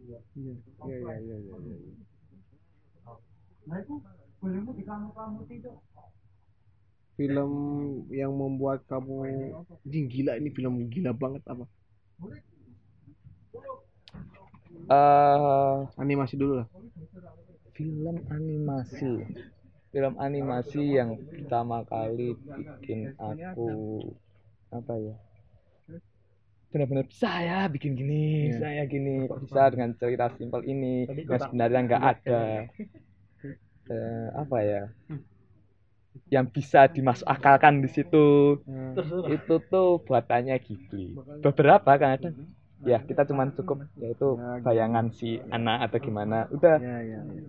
[0.01, 0.53] iya iya
[0.85, 2.01] iya iya iya, iya.
[7.21, 7.51] film
[8.09, 9.21] yang membuat kamu
[9.85, 11.65] Jing, gila ini film gila banget apa
[14.91, 16.67] Eh animasi dulu lah
[17.77, 19.21] film animasi
[19.91, 22.35] film animasi yang pertama kali
[22.79, 23.99] bikin aku
[24.71, 24.93] apa?
[24.97, 25.15] ya?
[26.71, 28.63] Benar-benar bisa ya bikin gini Iya.
[28.63, 32.41] saya gini kok bisa dengan cerita simpel ini yang sebenarnya nggak ada.
[33.91, 34.87] Eh, apa ya?
[36.31, 38.61] Yang bisa dimasuk akalkan di situ.
[39.27, 41.17] Itu tuh buatannya Ghibli.
[41.43, 42.29] Beberapa kan ada.
[42.87, 46.47] Ya kita cuman cukup yaitu bayangan si anak atau gimana.
[46.55, 46.79] Udah.
[46.79, 47.43] Ya ya, ya.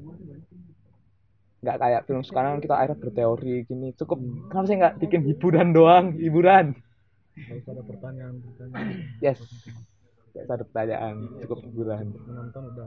[1.63, 4.19] Nggak kayak film sekarang kita akhirnya berteori gini cukup
[4.51, 6.75] kenapa sih nggak bikin hiburan doang hiburan
[7.39, 8.87] harus ada pertanyaan pertanyaan
[9.23, 9.39] yes
[10.35, 12.87] usah ada pertanyaan cukup hiburan menonton udah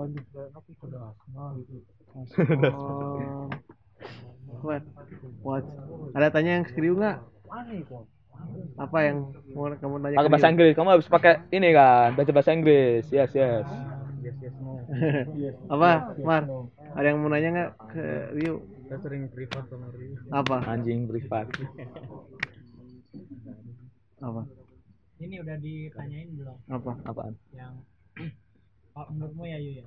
[0.00, 1.78] Aduh, aku sudah asma gitu.
[2.74, 3.46] Oh.
[4.66, 4.82] What?
[5.46, 5.64] What?
[6.18, 7.22] Ada tanya yang skriu nggak?
[8.80, 9.18] Apa yang
[9.52, 10.16] mau kamu tanya?
[10.16, 10.48] pakai bahasa?
[10.48, 13.66] Inggris kamu harus pakai ini kan baca bahasa Inggris yes yes
[14.20, 14.76] Yes, yes, no.
[15.40, 16.44] Yes, Apa, yes, Mar?
[16.44, 16.68] no.
[16.92, 18.04] Ada yang mau nanya nggak ke
[18.36, 18.60] Rio?
[18.84, 20.12] Saya sering privat sama Rio.
[20.28, 20.56] Apa?
[20.68, 21.48] anjing privat
[24.20, 24.44] Apa?
[25.24, 26.92] Ini udah ditanyain belum Apa?
[27.08, 27.74] apaan yang
[29.48, 29.86] ya Yu ya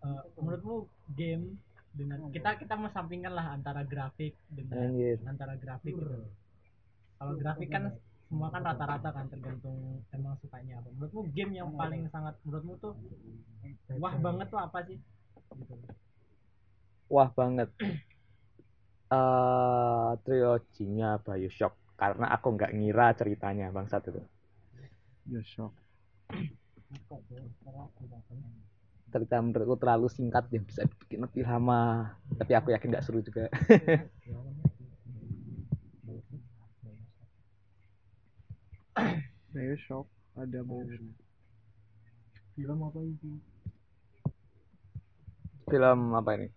[0.00, 1.60] Eh, menurutmu game
[1.92, 5.20] dengan kita kita mensampingkan lah antara grafik dengan Anjir.
[5.28, 6.24] antara grafik gitu
[7.20, 7.92] kalau grafik kan
[8.32, 12.96] semua kan rata-rata kan tergantung emang sukanya apa menurutmu game yang paling sangat menurutmu tuh
[14.00, 14.96] wah banget tuh apa sih
[15.60, 15.74] gitu
[17.10, 17.68] Wah banget.
[19.10, 24.22] Eh triloginya Bioshock karena aku nggak ngira ceritanya bangsat itu.
[25.26, 25.74] Bioshock.
[29.10, 32.14] Cerita menurutku terlalu singkat yang bisa dibikin lebih lama.
[32.38, 33.50] Tapi aku yakin nggak seru juga.
[39.52, 41.14] Bioshock ada Bioshock.
[42.54, 43.30] film apa itu
[45.70, 46.48] Film apa ini?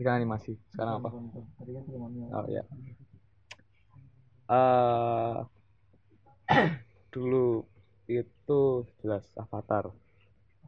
[0.00, 0.56] Sekarang animasi.
[0.72, 1.12] Sekarang apa?
[1.60, 1.84] tadi kan.
[2.32, 2.64] Oh ya.
[4.48, 5.36] Eh
[7.12, 7.68] dulu
[8.08, 8.60] itu
[9.04, 9.92] jelas Avatar.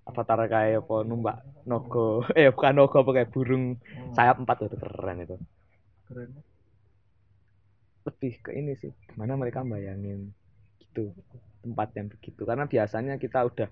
[0.04, 2.20] Avatar kayak apa numpak nogo.
[2.36, 3.80] Eh bukan nogo apa kayak burung
[4.12, 5.36] sayap empat itu keren itu.
[6.12, 6.30] keren
[8.04, 8.92] Lebih ke ini sih.
[9.08, 10.36] Gimana mereka bayangin
[10.90, 11.14] gitu
[11.62, 12.42] tempat yang begitu.
[12.42, 13.68] Karena biasanya kita udah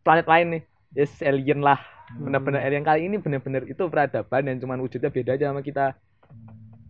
[0.00, 0.62] planet lain nih
[0.96, 1.78] yes alien lah
[2.16, 2.86] bener-bener alien.
[2.86, 5.92] Kali ini bener-bener itu peradaban yang cuman wujudnya beda aja sama kita.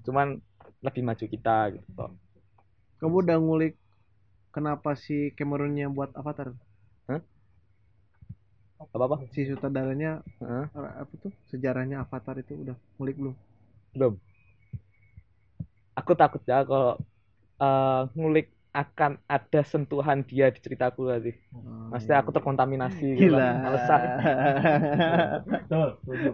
[0.06, 0.38] Cuman
[0.84, 2.04] lebih maju kita gitu.
[3.02, 3.74] Kamu udah ngulik
[4.54, 6.54] kenapa si Cameronnya buat Avatar?
[8.76, 10.64] apa apa Si sutradaranya Heeh.
[10.72, 11.32] eh, apa tuh?
[11.48, 13.34] Sejarahnya Avatar itu udah ngulik belum?
[13.96, 14.14] belum.
[15.96, 17.00] Aku takut ya kalau
[17.60, 23.72] eh, ngulik akan ada sentuhan dia di ceritaku tadi Oh, maksudnya aku terkontaminasi gitu Gila.
[25.48, 26.28] betul setuju.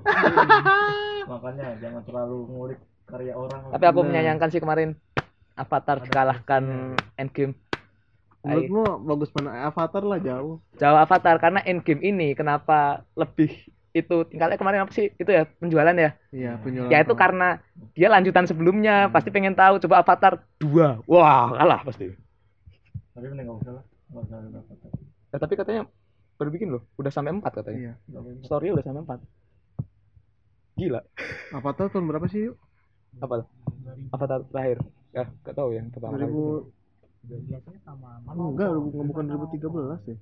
[1.30, 3.60] makanya jangan terlalu ngulik karya orang.
[3.70, 4.98] Tapi aku menyayangkan sih kemarin
[5.54, 7.54] Avatar dikalahkan Endgame.
[8.42, 9.70] Menurutmu bagus mana?
[9.70, 10.58] Avatar lah jauh.
[10.74, 13.54] jauh Avatar karena Endgame ini kenapa lebih
[13.92, 14.16] itu?
[14.26, 15.14] Tingkatnya kemarin apa sih?
[15.14, 16.10] Itu ya penjualan ya?
[16.32, 16.90] Iya, penjualan.
[16.90, 17.62] ya itu karena
[17.92, 22.10] dia lanjutan sebelumnya pasti pengen tahu coba Avatar 2 wah kalah pasti
[23.12, 24.74] tapi mending nggak usah lah nggak usah ada apa
[25.32, 25.82] Ya, tapi katanya
[26.34, 27.94] baru bikin loh udah sampai 4 katanya Iya.
[28.42, 29.20] story udah sampai 4
[30.74, 31.00] gila
[31.52, 32.56] Avatar tahun berapa sih yuk?
[33.14, 33.48] apa tuh?
[34.10, 34.78] Avatar terakhir
[35.10, 36.72] ya gak tahu yang pertama kali 2000
[37.22, 40.16] biasanya sama enggak bukan 2013 ya.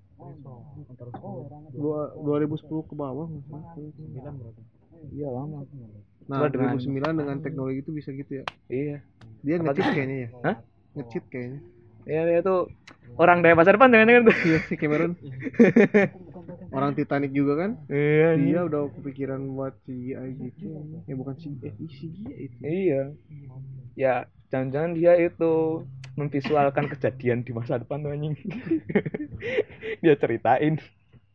[1.72, 3.72] Dua, 2010 ke bawah nggak salah.
[5.08, 5.64] iya lama
[6.28, 8.44] Nah, Cuma dengan- 2009 dengan teknologi itu bisa gitu ya.
[8.68, 8.96] iya
[9.40, 9.82] Dia Apa tuh?
[9.82, 10.28] kayaknya ya.
[10.44, 10.56] Hah?
[10.92, 11.60] Nge-cheat kayaknya.
[12.10, 12.66] Ya dia tuh
[13.14, 15.12] orang dari masa depan jangan-jangan tuh Iya si Cameron.
[16.76, 17.70] Orang Titanic juga kan?
[17.86, 20.66] iya Dia udah kepikiran buat CGI gitu.
[21.06, 22.56] Ya bukan CGI, eh, CGI itu.
[22.62, 23.02] iya
[23.94, 24.14] ya
[24.48, 25.82] jangan-jangan dia itu
[26.14, 28.34] memvisualkan kejadian di masa depan tuh anjing
[30.02, 30.78] dia ceritain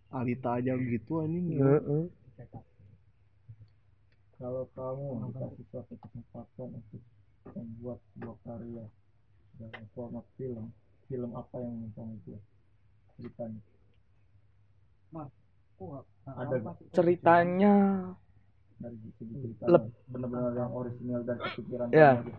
[0.10, 1.60] Alita aja gitu anjing.
[1.60, 2.04] Heeh.
[4.36, 7.02] kalau kamu dikasih suatu kesempatan untuk
[7.52, 8.84] membuat sebuah karya
[9.56, 10.70] dalam format film
[11.06, 12.42] film apa yang kamu buat
[13.16, 13.62] ceritanya.
[16.26, 16.76] Ada nggak?
[16.92, 17.74] ceritanya
[18.76, 22.20] dari segi cerita Leb- benar-benar yang orisinal dan kepikiran Ya.
[22.20, 22.36] aja.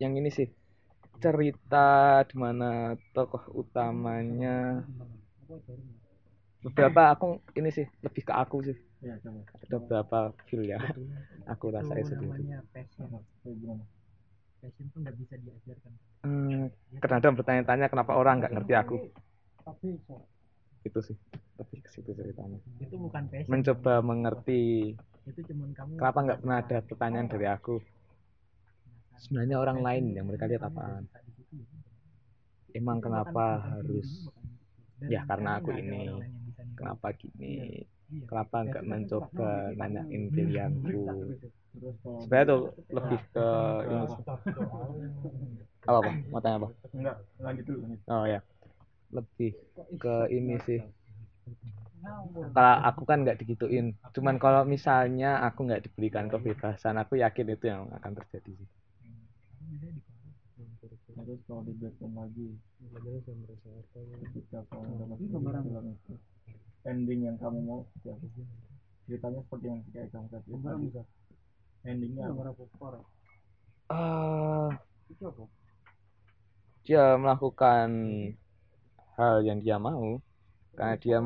[0.00, 0.48] yang ini sih.
[1.20, 4.80] Cerita di mana tokoh utamanya.
[6.64, 8.76] Beberapa aku ini sih lebih ke aku sih.
[9.04, 9.44] Ya coba.
[9.64, 10.18] Ada beberapa
[10.48, 10.80] feel ya.
[11.48, 13.08] Aku rasain itu sendiri namanya passion
[14.60, 15.92] passion tuh nggak bisa diajarkan.
[16.20, 16.68] Hmm,
[17.00, 18.96] kadang bertanya-tanya kenapa orang nggak ngerti aku?
[19.64, 19.88] Tapi
[20.80, 21.16] itu sih
[21.60, 22.60] lebih ke situ ceritanya.
[22.80, 23.50] Itu bukan passion.
[23.50, 24.94] Mencoba mengerti.
[25.28, 27.74] Itu cuman kamu kenapa nggak pernah ada pertanyaan dari aku?
[29.20, 31.04] Sebenarnya orang lain yang mereka lihat apaan?
[32.74, 34.30] emang kenapa harus
[35.10, 36.22] ya karena aku ini.
[36.78, 37.84] kenapa gini?
[38.26, 40.82] Kenapa nggak mencoba nanyain pilihanku?
[40.86, 41.26] Terus kalau
[41.70, 42.60] sebenarnya tuh
[42.90, 43.46] lebih ke
[43.86, 44.22] ini sih.
[45.88, 46.68] apa apa mau tanya apa?
[46.92, 48.40] Enggak lanjut dulu oh ya
[49.10, 49.50] lebih
[49.98, 50.80] ke ini sih.
[52.54, 53.94] Kalau aku kan nggak digituin.
[54.14, 58.68] Cuman kalau misalnya aku nggak diberikan kebebasan aku yakin itu yang akan terjadi sih.
[60.80, 62.48] terus kalau di breakdown lagi
[64.24, 65.18] ketika kamu dapat
[66.88, 68.16] ending yang kamu mau sih?
[69.04, 70.50] ceritanya seperti yang kayak kamu tadi.
[70.54, 71.19] Tadi.
[71.84, 72.42] Endingnya apa?
[73.90, 74.70] Ah,
[76.84, 77.88] dia melakukan
[79.16, 80.20] hal yang dia mau.
[80.76, 81.18] Karena dia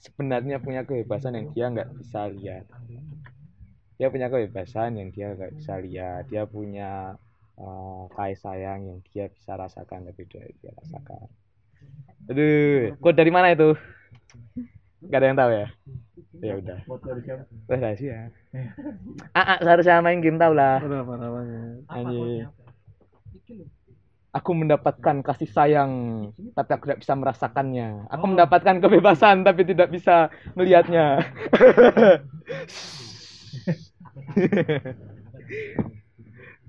[0.00, 2.64] sebenarnya punya kebebasan yang dia nggak bisa lihat.
[3.98, 6.22] Dia punya kebebasan yang dia nggak bisa lihat.
[6.30, 7.18] Dia punya
[7.58, 11.26] eh, kasih sayang yang dia bisa rasakan lebih dari dia rasakan.
[12.30, 13.74] Aduh kok dari mana itu
[15.06, 15.66] Gak ada yang tahu ya?
[16.38, 16.78] Ya udah.
[17.70, 18.30] Wah rahasia.
[19.36, 20.80] Ah, ah, seharusnya main game tau lah.
[20.82, 21.14] Apa?
[24.34, 25.92] Aku mendapatkan kasih sayang,
[26.54, 28.06] tapi aku tidak bisa merasakannya.
[28.10, 31.22] Aku mendapatkan kebebasan, tapi tidak bisa melihatnya.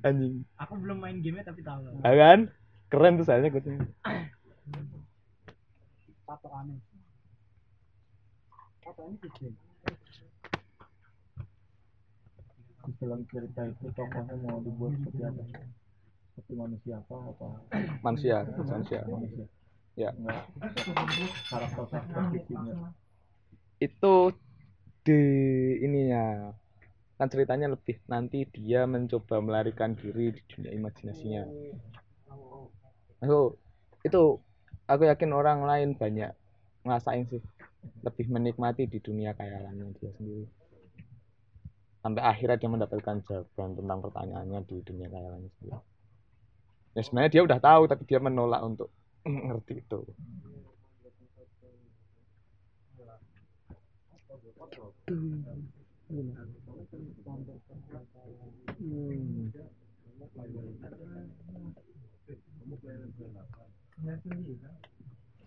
[0.07, 0.45] Anjing.
[0.55, 1.83] Aku belum main game tapi tahu.
[2.03, 2.39] Ya kan?
[2.89, 3.85] Keren tuh soalnya quote-nya.
[6.25, 6.88] Tato aneh.
[12.79, 15.43] Di film cerita itu tokohnya mau dibuat seperti apa?
[16.33, 17.47] Seperti manusia apa apa
[18.01, 19.01] Manusia, manusia.
[19.05, 19.45] manusia?
[19.93, 20.09] Ya.
[21.53, 22.73] Karakter karakter fiksinya.
[23.77, 24.33] Itu
[25.05, 25.21] di
[25.85, 26.49] ininya
[27.21, 31.45] kan ceritanya lebih nanti dia mencoba melarikan diri di dunia imajinasinya.
[33.21, 33.53] Aku
[34.01, 34.41] itu
[34.89, 36.33] aku yakin orang lain banyak
[36.87, 37.43] ngerasain sih
[38.03, 40.45] lebih menikmati di dunia khayalannya dia sendiri
[41.99, 45.79] sampai akhirnya dia mendapatkan jawaban tentang pertanyaannya di dunia khayalannya sendiri
[46.95, 48.89] ya sebenarnya dia udah tahu tapi dia menolak untuk
[49.47, 49.99] ngerti itu.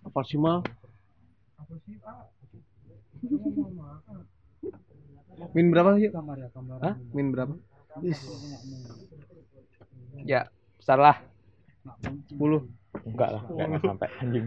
[0.02, 0.60] Apa sih mal?
[5.52, 6.10] Min berapa sih?
[6.12, 6.78] Kamar ya, kamar.
[6.82, 6.94] Hah?
[7.12, 7.54] Min berapa?
[10.24, 10.48] ya
[10.80, 11.20] salah.
[12.30, 12.38] 10
[13.02, 14.46] enggak lah enggak, sampai anjing.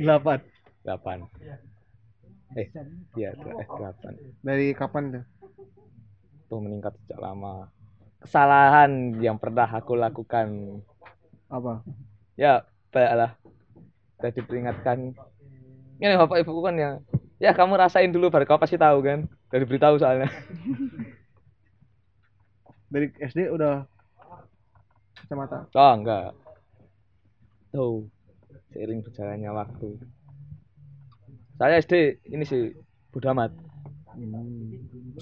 [0.00, 0.40] 8
[0.82, 1.18] delapan.
[2.56, 2.68] Eh
[3.16, 4.12] iya eh delapan.
[4.40, 5.24] Dari kapan tuh?
[6.48, 7.72] tuh meningkat sejak lama.
[8.20, 10.80] Kesalahan yang pernah aku lakukan.
[11.52, 11.84] Apa?
[12.36, 13.30] ya banyak lah
[14.16, 15.12] tadi diperingatkan
[16.02, 16.94] ini bapak ibuku kan yang
[17.38, 19.30] ya kamu rasain dulu baru kau pasti tahu kan.
[19.54, 20.26] Dari beritahu soalnya.
[22.90, 23.86] Dari SD udah
[25.22, 25.70] kacamata.
[25.78, 26.34] oh enggak.
[27.70, 28.10] Tuh
[28.74, 29.88] seiring berjalannya waktu.
[31.54, 32.74] Saya SD ini sih
[33.14, 33.54] bodo amat.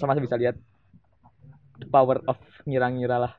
[0.01, 0.57] Sama masih bisa lihat
[1.77, 3.33] the power of ngira-ngira lah.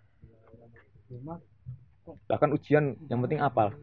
[2.31, 3.75] Bahkan ujian yang penting apal.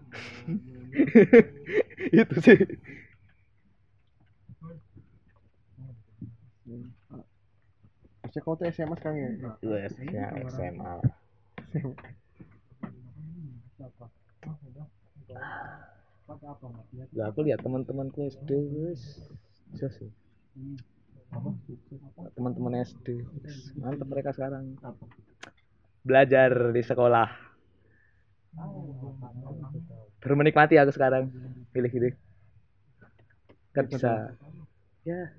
[2.15, 2.57] Itu sih
[8.29, 9.29] Harusnya kau tuh SMA sekarang ya?
[9.65, 11.01] Yes, ya, SMA
[17.17, 18.49] lah aku lihat teman-temanku SD
[18.85, 19.17] wis.
[19.73, 20.13] Bisa sih.
[22.37, 24.77] Teman-teman SD wis, mantap mereka sekarang.
[26.05, 27.33] Belajar di sekolah.
[30.21, 31.33] Baru menikmati aku sekarang.
[31.73, 32.13] Pilih-pilih.
[33.73, 34.37] Kan bisa.
[35.01, 35.33] Ya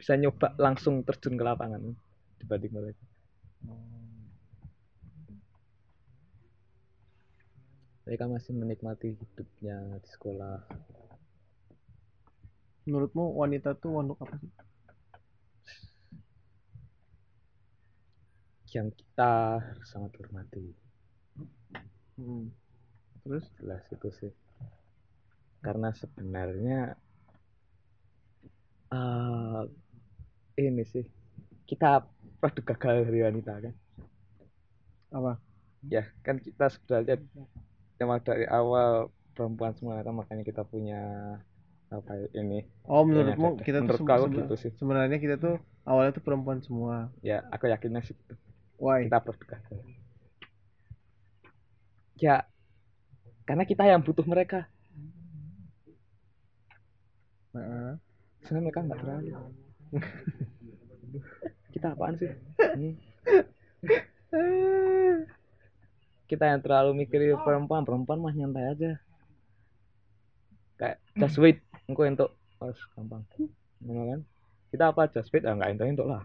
[0.00, 1.82] bisa nyoba langsung terjun ke lapangan
[2.40, 3.04] dibanding mereka
[8.04, 10.56] mereka masih menikmati hidupnya di sekolah
[12.88, 14.50] Menurutmu wanita tuh makhluk apa sih?
[18.70, 19.32] yang kita
[19.90, 20.64] sangat hormati
[22.20, 22.52] Hmm.
[23.24, 23.46] Terus?
[23.58, 24.32] jelas itu sih
[25.60, 26.96] karena sebenarnya
[28.90, 29.62] eh
[30.56, 31.04] ini sih
[31.64, 32.02] kita
[32.38, 33.74] produk gagal dari wanita kan
[35.10, 35.32] Apa?
[35.86, 37.16] ya kan kita sebenarnya
[37.96, 41.00] memang dari awal perempuan semua kan makanya kita punya
[41.90, 45.56] apa ini Oh menurutmu ada- kita tuh menurut kau sebe- gitu sih sebenarnya kita tuh
[45.82, 47.10] awalnya tuh perempuan semua.
[47.20, 48.34] ya aku yakinnya sih gitu.
[48.78, 49.08] Why?
[49.10, 49.78] kita produk gagal
[52.16, 52.44] ya
[53.48, 54.68] karena kita yang butuh mereka
[57.50, 57.98] Heeh.
[58.44, 59.30] sebenarnya mereka nggak terlalu
[61.74, 62.30] kita apaan sih?
[66.30, 67.82] Kita yang terlalu mikirin perempuan.
[67.82, 68.92] Perempuan mah nyantai aja.
[70.78, 71.58] Kayak just wait
[71.90, 73.26] engkau untuk pas gampang.
[73.82, 74.20] Ngono kan?
[74.70, 76.22] Kita apa just wait ah nggak entuk entuk lah.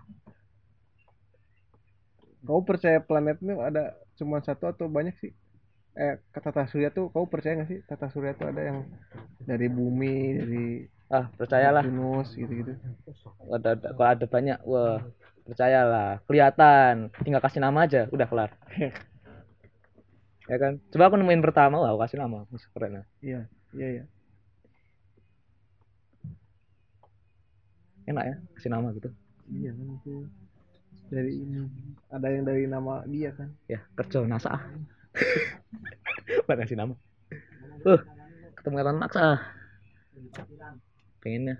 [2.45, 5.33] Kau percaya planet ini ada cuma satu atau banyak sih?
[5.97, 8.85] Eh, tata surya tuh kau percaya nggak sih tata surya tuh ada yang
[9.41, 10.65] dari bumi, dari
[11.09, 11.83] ah percayalah.
[11.85, 12.73] Venus gitu-gitu.
[13.53, 15.01] ada, ada kalau ada banyak wah
[15.45, 16.21] percayalah.
[16.25, 17.13] Kelihatan.
[17.21, 18.51] Tinggal kasih nama aja udah kelar.
[20.45, 20.77] Ya kan?
[20.93, 22.45] Coba aku nemuin pertama wah aku kasih nama.
[22.53, 24.05] Wih, keren lah Iya, iya, iya.
[28.05, 29.09] enak ya kasih nama gitu.
[29.49, 30.15] Iya kan itu
[31.09, 31.65] dari ini.
[32.13, 33.49] Ada yang dari nama dia kan.
[33.65, 34.53] ya kerja NASA.
[36.45, 36.93] Buat kasih nama?
[37.81, 37.97] Uh
[38.65, 39.25] ketemu kata maksa
[41.25, 41.57] pengennya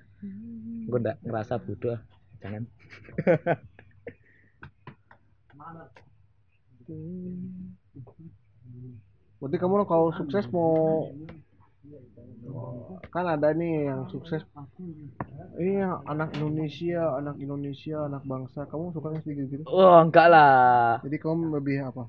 [0.85, 2.01] gue nggak ngerasa bodoh ah.
[2.37, 2.69] jangan
[9.41, 11.09] Berarti kamu kalau sukses mau
[13.09, 14.45] kan ada nih yang sukses
[15.57, 18.67] ini yang anak Indonesia, anak Indonesia, anak bangsa.
[18.69, 19.63] Kamu suka nggak sih gitu?
[19.65, 22.05] oh enggak lah Jadi kamu lebih apa?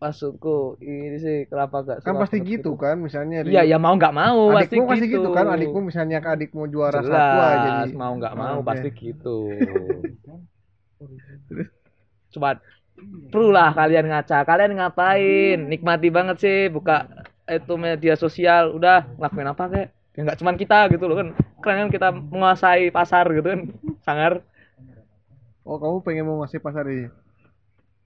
[0.00, 4.16] Maksudku ini sih kenapa gak Kan pasti banget gitu kan, misalnya iya ya mau nggak
[4.16, 5.30] mau pasti adikmu pasti gitu gitu.
[5.36, 7.90] kan, adikmu misalnya ke adikmu juara Jelas, satu aja jadi.
[8.00, 8.66] mau nggak mau Oke.
[8.66, 9.36] pasti gitu.
[12.32, 12.50] Cuma
[13.28, 14.44] perlu lah kalian ngaca.
[14.48, 15.58] Kalian ngapain?
[15.68, 17.04] Nikmati banget sih buka
[17.44, 18.72] itu media sosial.
[18.72, 19.86] Udah ngelakuin apa kek?
[20.16, 21.28] Ya nggak cuman kita gitu loh kan.
[21.60, 23.60] Keren kan kita menguasai pasar gitu kan
[24.00, 24.40] sangar.
[25.60, 27.12] Oh, kamu pengen mau ngasih pasar ini?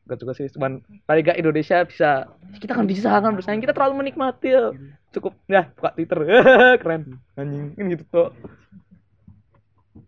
[0.05, 2.29] Gak juga sih, cuman paling gak Indonesia bisa
[2.61, 4.77] kita kan bisa kan bersaing kita terlalu menikmati ya.
[5.17, 6.19] Cukup ya buka Twitter.
[6.83, 7.21] keren.
[7.41, 8.29] Anjing kan gitu tuh.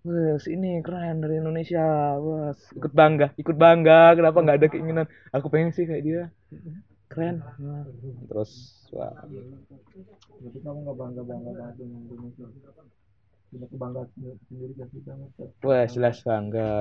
[0.07, 2.15] Wes ini keren dari Indonesia.
[2.21, 4.15] Wes ikut bangga, ikut bangga.
[4.15, 5.07] Kenapa nggak ada keinginan?
[5.33, 6.23] Aku pengen sih kayak dia.
[7.09, 7.41] Keren.
[8.29, 8.53] Terus
[8.93, 9.17] wah,
[10.37, 12.47] Jadi kamu nggak bangga bangga banget dengan Indonesia.
[13.57, 15.27] Punya kebanggaan sendiri sendiri gak sih kamu?
[15.65, 16.73] wah jelas bangga.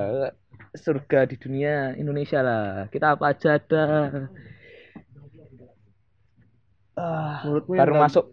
[0.76, 2.92] Surga di dunia Indonesia lah.
[2.92, 3.84] Kita apa aja ada.
[6.96, 8.24] Ah, Menurutmu baru masuk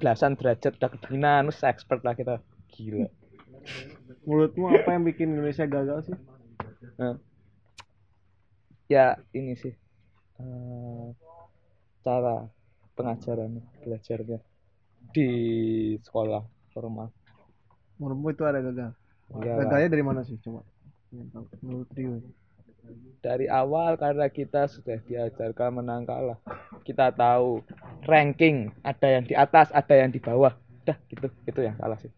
[0.00, 3.08] belasan derajat udah kedinginan terus expert lah kita gila
[4.28, 6.16] Menurutmu apa yang bikin Indonesia gagal sih?
[7.00, 7.16] Nah,
[8.92, 9.72] ya ini sih
[10.40, 11.06] eh,
[12.04, 12.44] cara
[12.92, 14.40] pengajaran belajarnya
[15.16, 15.28] di
[16.00, 16.44] sekolah
[16.76, 17.08] formal
[18.00, 18.90] Menurutmu itu ada gagal?
[19.30, 19.58] Iyalah.
[19.68, 20.40] Gagalnya dari mana sih?
[20.40, 20.64] Coba.
[21.60, 22.18] Menurut Rio.
[23.20, 26.40] dari awal karena kita sudah diajarkan menang kalah
[26.82, 27.60] kita tahu
[28.08, 32.08] ranking ada yang di atas ada yang di bawah udah gitu itu yang salah sih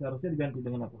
[0.00, 0.98] Seharusnya diganti dengan apa?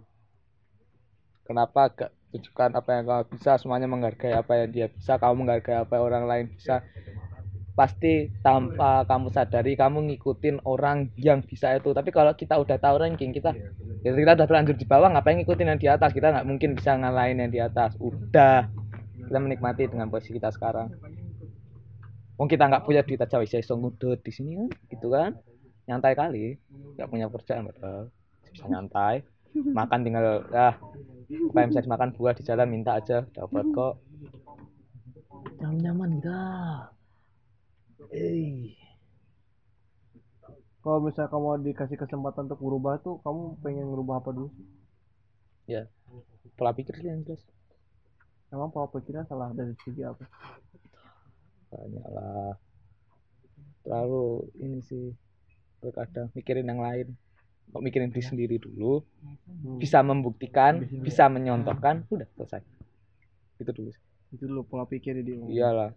[1.42, 5.76] kenapa gak tunjukkan apa yang kamu bisa semuanya menghargai apa yang dia bisa kamu menghargai
[5.82, 6.84] apa yang orang lain bisa
[7.72, 11.96] pasti tanpa kamu sadari kamu ngikutin orang yang bisa itu.
[11.96, 13.56] Tapi kalau kita udah tahu ranking kita
[14.04, 16.12] ya kita udah terlanjur di bawah ngapain ngikutin yang di atas?
[16.12, 17.96] Kita nggak mungkin bisa ngalahin yang di atas.
[17.96, 18.68] Udah.
[19.22, 20.92] Kita menikmati dengan posisi kita sekarang.
[22.36, 25.32] Wong kita nggak punya duit aja bisa iso ngudut di sini kan gitu kan?
[25.88, 26.60] Nyantai kali.
[27.00, 28.12] Nggak punya kerjaan padahal.
[28.52, 29.24] Bisa nyantai.
[29.52, 30.76] Makan tinggal ya
[31.32, 33.24] apa yang bisa dimakan buah di jalan minta aja.
[33.32, 33.94] Dapat kok.
[35.56, 36.40] Terlalu nyaman kita
[38.12, 38.76] eh
[40.82, 44.50] Kalau misalnya kamu dikasih kesempatan untuk berubah tuh, kamu pengen ngerubah apa dulu?
[44.50, 44.66] sih?
[45.70, 45.86] ya
[46.58, 47.38] pola pikir sih yang jelas
[48.50, 50.26] Emang pola pikirnya salah dari segi apa?
[51.70, 52.52] banyak lah
[53.82, 55.14] terlalu ini sih
[55.80, 57.06] terkadang mikirin yang lain
[57.72, 59.00] kok mikirin diri sendiri dulu
[59.62, 59.78] Hmm.
[59.78, 62.66] bisa membuktikan bisa menyontohkan udah selesai
[63.62, 63.90] itu dulu.
[64.34, 65.38] Itu dulu pola pikir dia.
[65.46, 65.94] iyalah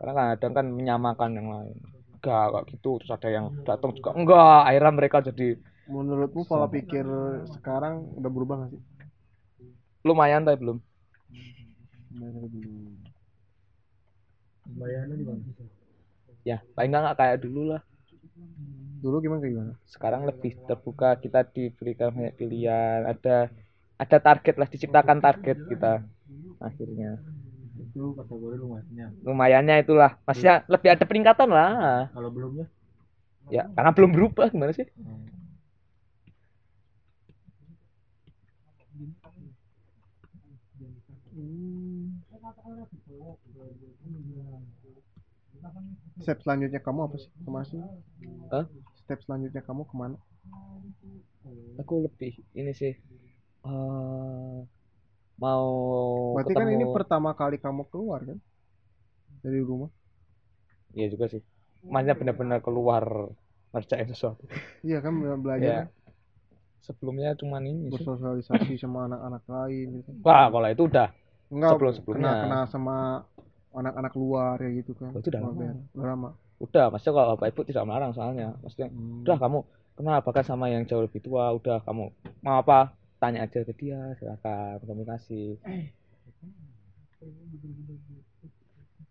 [0.00, 1.76] karena kadang kan menyamakan yang lain.
[2.16, 2.90] Enggak kok gitu.
[3.04, 4.60] Terus ada yang datang juga enggak.
[4.68, 5.48] Akhirnya mereka jadi
[5.90, 7.02] Menurutmu pola pikir
[7.58, 8.82] sekarang udah berubah nggak sih?
[10.06, 10.78] lumayan tapi belum.
[16.48, 17.82] Ya paling enggak nggak kayak dulu lah.
[19.00, 19.72] Dulu gimana gimana?
[19.88, 21.16] sekarang lebih terbuka.
[21.20, 23.00] Kita diberikan banyak pilihan.
[23.12, 23.48] Ada
[24.00, 26.06] ada target lah diciptakan target kita.
[26.60, 27.20] Akhirnya
[27.90, 29.06] Itu kategori lumayannya.
[29.26, 32.66] lumayannya itulah maksudnya lebih ada peningkatan lah Kalau belumnya?
[33.50, 34.86] ya karena belum berubah gimana sih
[46.20, 47.30] Step selanjutnya kamu apa sih?
[47.32, 47.80] Ke mana sih?
[48.52, 48.64] Hah?
[49.02, 50.16] Step selanjutnya kamu ke mana?
[51.80, 52.92] aku lebih ini sih
[53.66, 54.58] eh
[55.40, 55.66] mau
[56.36, 58.38] Berarti kan ini ketemu- pertama kali kamu keluar kan?
[59.40, 59.88] Dari rumah.
[60.90, 61.40] iya juga sih
[61.80, 63.32] maksudnya benar-benar keluar
[63.70, 64.42] ngerjain sesuatu
[64.80, 65.86] Iya kan ya belajar kan?
[66.80, 70.10] sebelumnya cuman ini sih bersosialisasi sama anak-anak lain gitu.
[70.20, 71.08] wah kalau itu udah
[71.48, 72.26] Enggak Sebelum-sebelumnya.
[72.26, 72.96] kena kena sama
[73.70, 75.10] anak-anak luar ya gitu kan.
[75.12, 75.62] Itu udah lama.
[75.94, 76.30] udah lama.
[76.58, 78.88] udah maksudnya kalau bapak ibu tidak melarang soalnya maksudnya
[79.22, 79.58] udah kamu
[79.94, 82.10] kenal bahkan sama yang jauh lebih tua udah kamu
[82.40, 85.60] mau apa tanya aja ke dia silakan komunikasi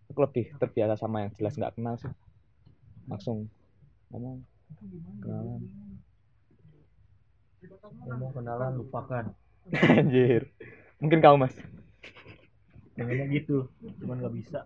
[0.10, 2.12] aku lebih terbiasa sama yang jelas nggak kenal sih
[3.06, 3.46] langsung
[4.10, 4.42] ngomong
[5.22, 5.62] kenalan
[8.08, 9.26] Ngomong kenalan lupakan.
[9.76, 10.48] anjir
[11.04, 11.56] mungkin kamu mas
[13.00, 13.72] Pengennya gitu,
[14.04, 14.60] cuman nggak bisa.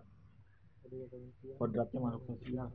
[1.54, 2.66] Kodratnya makhluk sosial.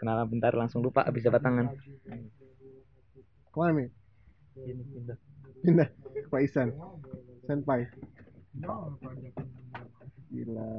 [0.00, 1.66] kenalan bentar langsung lupa habis dapat tangan
[3.52, 3.86] Ke mana Mi?
[4.62, 5.18] Ini pindah
[5.64, 5.88] Pindah
[6.28, 6.68] Pak Isan.
[7.48, 7.88] Senpai.
[10.28, 10.72] Gila.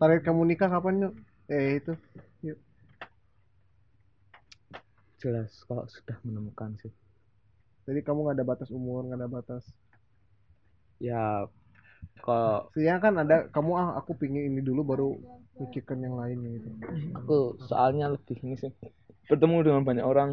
[0.00, 1.14] Target kamu nikah kapan yuk?
[1.52, 1.92] Eh itu.
[2.42, 2.58] Yuk.
[5.24, 6.92] jelas kalau sudah menemukan sih
[7.88, 9.64] Jadi kamu nggak ada batas umur, nggak ada batas.
[11.00, 11.48] ya
[12.20, 15.08] kok Sebenarnya kan ada kamu ah aku pingin ini dulu baru
[15.56, 16.68] pikirkan yang lainnya gitu.
[17.16, 18.72] aku soalnya lebih ini sih
[19.28, 20.30] bertemu dengan banyak orang.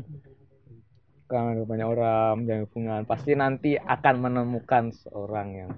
[1.27, 3.01] Dengan banyak orang menjalin hubungan.
[3.07, 5.71] Pasti nanti akan menemukan seorang yang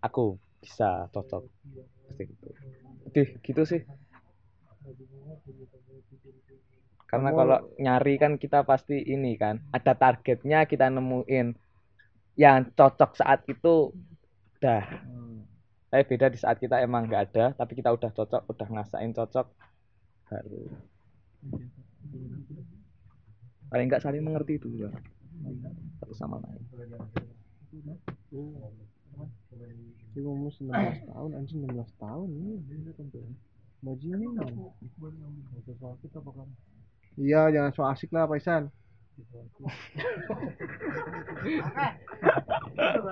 [0.00, 1.44] aku bisa cocok.
[2.08, 2.48] Pasti gitu.
[3.08, 3.80] Lebih gitu sih.
[7.06, 11.52] Karena kalau nyari kan kita pasti ini kan ada targetnya kita nemuin
[12.40, 13.92] yang cocok saat itu
[14.58, 14.84] udah.
[15.92, 19.44] Tapi beda di saat kita emang nggak ada tapi kita udah cocok udah ngasain cocok
[20.32, 20.64] baru
[23.72, 24.94] paling nggak saling mengerti dulu lah
[26.02, 26.62] satu sama lain
[30.12, 30.72] Dia umur 19
[31.08, 32.60] tahun, anjing 16 tahun ini.
[33.80, 34.48] Bajingan.
[37.16, 38.68] Iya, jangan so asik lah, Paisan.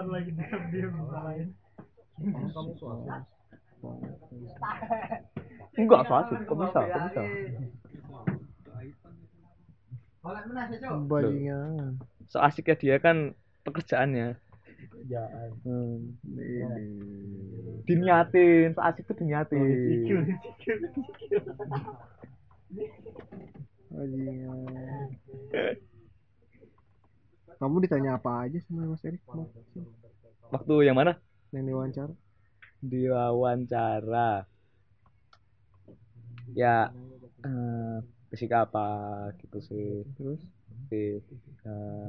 [0.08, 0.32] lagi
[5.76, 7.22] enggak so asik kok bisa kok bisa
[10.20, 11.96] Bajingan.
[12.28, 13.32] so asiknya dia kan
[13.64, 14.36] pekerjaannya
[14.80, 15.96] kerjaan hmm.
[16.24, 16.84] Ini.
[17.88, 19.60] diniatin so asik tuh diniatin
[23.90, 25.10] Bajingan.
[27.58, 29.20] Kamu ditanya apa aja sama Mas Erik?
[30.54, 31.18] Waktu yang mana
[31.50, 32.14] Yang diwawancara?
[32.80, 34.48] diwawancara
[36.56, 36.88] ya
[37.44, 37.98] eh,
[38.30, 38.86] basic apa
[39.40, 39.88] gitu sih.
[40.16, 40.40] Terus?
[41.66, 42.08] eh,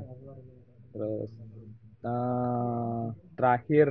[0.94, 1.32] terus
[2.06, 3.04] eh,
[3.38, 3.90] terakhir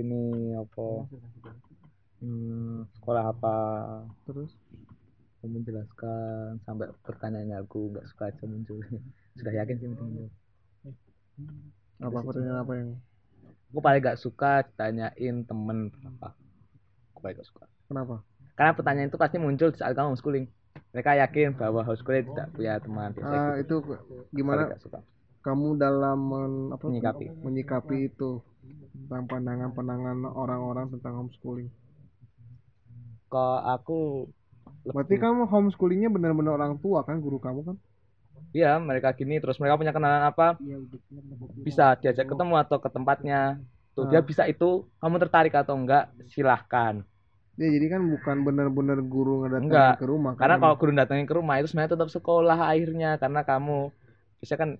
[0.00, 0.86] ini apa?
[2.20, 3.54] Hmm, sekolah apa?
[4.28, 4.52] Terus?
[5.40, 8.78] Menjelaskan sampai pertanyaannya aku nggak suka aja muncul.
[9.40, 10.28] Sudah yakin sih muncul
[12.00, 12.90] Apa pertanyaan apa yang?
[13.70, 16.34] aku paling gak suka ditanyain temen apa
[17.12, 17.64] aku paling gak suka.
[17.88, 18.16] Kenapa?
[18.58, 20.46] karena pertanyaan itu pasti muncul saat kamu homeschooling
[20.90, 23.62] mereka yakin bahwa homeschooling tidak punya teman Ah, gitu.
[23.62, 23.74] itu
[24.30, 24.98] gimana gak suka
[25.40, 27.24] kamu dalam men- apa, Menyikapi.
[27.40, 28.44] menyikapi itu
[28.92, 31.70] tentang pandangan-pandangan orang-orang tentang homeschooling.
[33.26, 34.26] kok aku
[34.80, 37.76] Berarti kamu homeschoolingnya benar-benar orang tua kan guru kamu kan?
[38.50, 40.58] iya mereka gini terus mereka punya kenalan apa
[41.60, 43.60] bisa diajak ketemu atau ke tempatnya
[43.92, 44.26] tuh dia Ah.
[44.26, 47.04] bisa itu kamu tertarik atau enggak silahkan
[47.58, 50.40] Ya jadi kan bukan benar-benar guru ngedatengin Enggak, ke rumah kan?
[50.40, 53.72] karena kalau guru datangin ke rumah itu sebenarnya tetap sekolah akhirnya karena kamu
[54.40, 54.70] bisa kan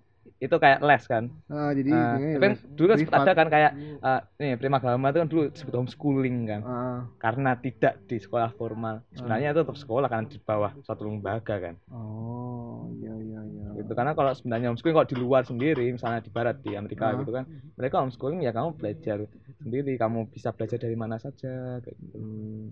[0.41, 1.25] itu kayak les kan.
[1.49, 4.53] Ah, jadi Nah, ini tapi kan les dulu kan sempat ada kan kayak eh, nih
[4.57, 6.61] prima agama itu kan dulu disebut homeschooling kan.
[6.65, 9.05] Ah, karena tidak di sekolah formal.
[9.13, 11.75] Sebenarnya itu tetap sekolah kan di bawah satu lembaga kan.
[11.89, 13.67] Oh, iya iya iya.
[13.81, 17.17] gitu karena kalau sebenarnya homeschooling kalau di luar sendiri misalnya di barat di Amerika Ah.
[17.17, 17.45] gitu kan
[17.77, 19.25] mereka homeschooling ya kamu belajar
[19.61, 22.17] sendiri kamu bisa belajar dari mana saja kayak gitu.
[22.17, 22.69] Hmm.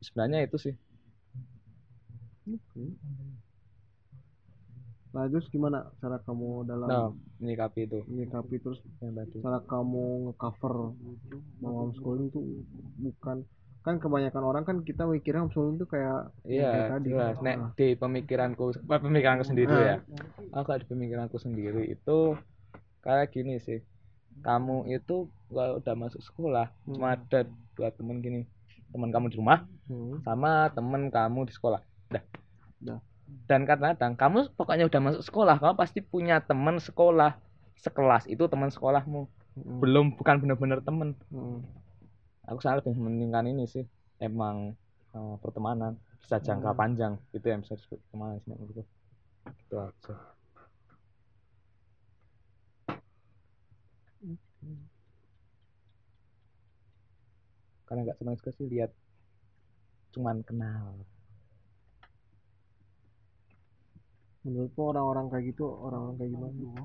[0.00, 0.74] sebenarnya itu sih
[5.14, 7.06] Nah, terus gimana cara kamu dalam nah
[7.38, 10.90] menyikapi itu menyikapi terus yang tadi cara kamu ngecover
[11.62, 12.42] bahwa homeschooling tuh
[12.98, 13.46] bukan
[13.80, 17.08] kan kebanyakan orang kan kita mikirnya homeschooling tuh kayak Iya, kayak tadi.
[17.10, 17.36] jelas.
[17.38, 17.70] Nek Ah.
[17.74, 19.84] di pemikiranku, apa, pemikiranku sendiri Ah.
[19.84, 19.96] ya.
[20.52, 22.18] Aku di pemikiranku sendiri itu
[22.98, 23.84] kayak gini sih.
[24.40, 28.48] Kamu itu kalau udah masuk sekolah, cuma ada dua temen gini.
[28.90, 30.18] Teman kamu di rumah Hmm.
[30.24, 31.78] sama temen kamu di sekolah.
[32.08, 32.24] Dah.
[32.80, 32.98] Dah.
[33.44, 37.36] Dan kadang-kadang kamu pokoknya udah masuk sekolah, kamu pasti punya teman sekolah
[37.76, 39.28] sekelas itu teman sekolahmu.
[39.54, 39.78] Hmm.
[39.82, 41.12] Belum bukan benar-benar temen.
[41.28, 41.60] Hmm.
[42.48, 43.84] Aku sangat lebih mementingkan ini sih.
[44.22, 44.72] Emang
[45.12, 48.82] eh, pertemanan bisa jangka panjang itu yang bisa disebut pertemanan sih menurutku.
[49.68, 50.14] Itu aja.
[57.84, 58.90] Karena nggak senang juga sih lihat
[60.16, 61.04] cuman kenal.
[64.44, 66.82] menurutmu orang-orang kayak gitu orang-orang kayak gimana?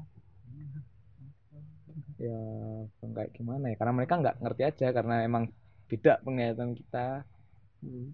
[2.20, 2.40] Ya
[3.04, 5.52] kayak gimana ya karena mereka nggak ngerti aja karena emang
[5.92, 7.28] beda penglihatan kita.
[7.80, 8.12] Hmm.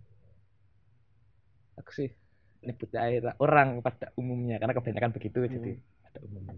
[1.76, 2.10] aku sih
[2.62, 5.52] nyebut air orang pada umumnya karena kebanyakan begitu hmm.
[5.58, 5.72] jadi
[6.06, 6.58] pada umumnya.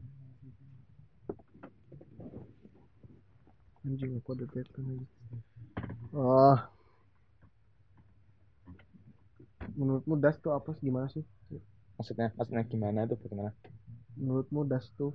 [3.87, 5.07] Anjing aku ada tekan
[6.11, 6.59] oh ah.
[9.79, 10.91] menurutmu das tuh apa sih?
[10.91, 11.23] Gimana sih?
[11.97, 13.51] Maksudnya maksudnya gimana itu bagaimana?
[14.17, 15.13] Menurutmu das tuh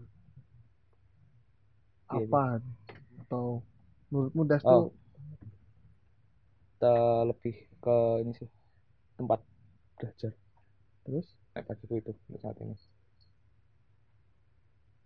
[2.13, 2.61] Iya, apa?
[3.25, 3.65] Atau
[4.13, 4.69] menurutmu das Oh.
[4.69, 4.85] tuh
[6.77, 6.95] kita
[7.31, 8.51] lebih ke ini sih
[9.17, 9.41] tempat
[9.97, 10.35] belajar.
[11.07, 11.27] Terus?
[11.55, 12.75] Nek bagiku itu untuk saat ini.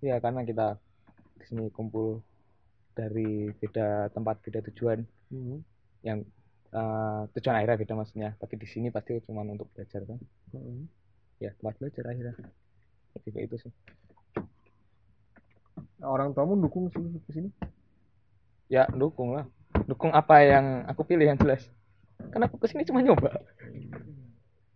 [0.01, 0.81] Ya karena kita
[1.37, 2.24] di sini kumpul
[2.97, 5.05] dari beda tempat beda tujuan.
[5.29, 5.61] Hmm,
[6.01, 6.24] yang
[6.72, 8.31] eh, tujuan akhirnya beda maksudnya.
[8.41, 10.18] Tapi di sini pasti cuma untuk belajar kan.
[10.57, 10.89] Hmm.
[11.43, 12.34] Ya tempat belajar akhirnya.
[13.16, 13.72] Lebih ke itu sih.
[16.05, 17.49] Orang tuamu dukung sih ke sini?
[18.68, 19.49] Ya dukung lah.
[19.89, 21.64] Dukung apa yang aku pilih yang jelas.
[22.32, 23.37] Kan aku ke sini cuma nyoba.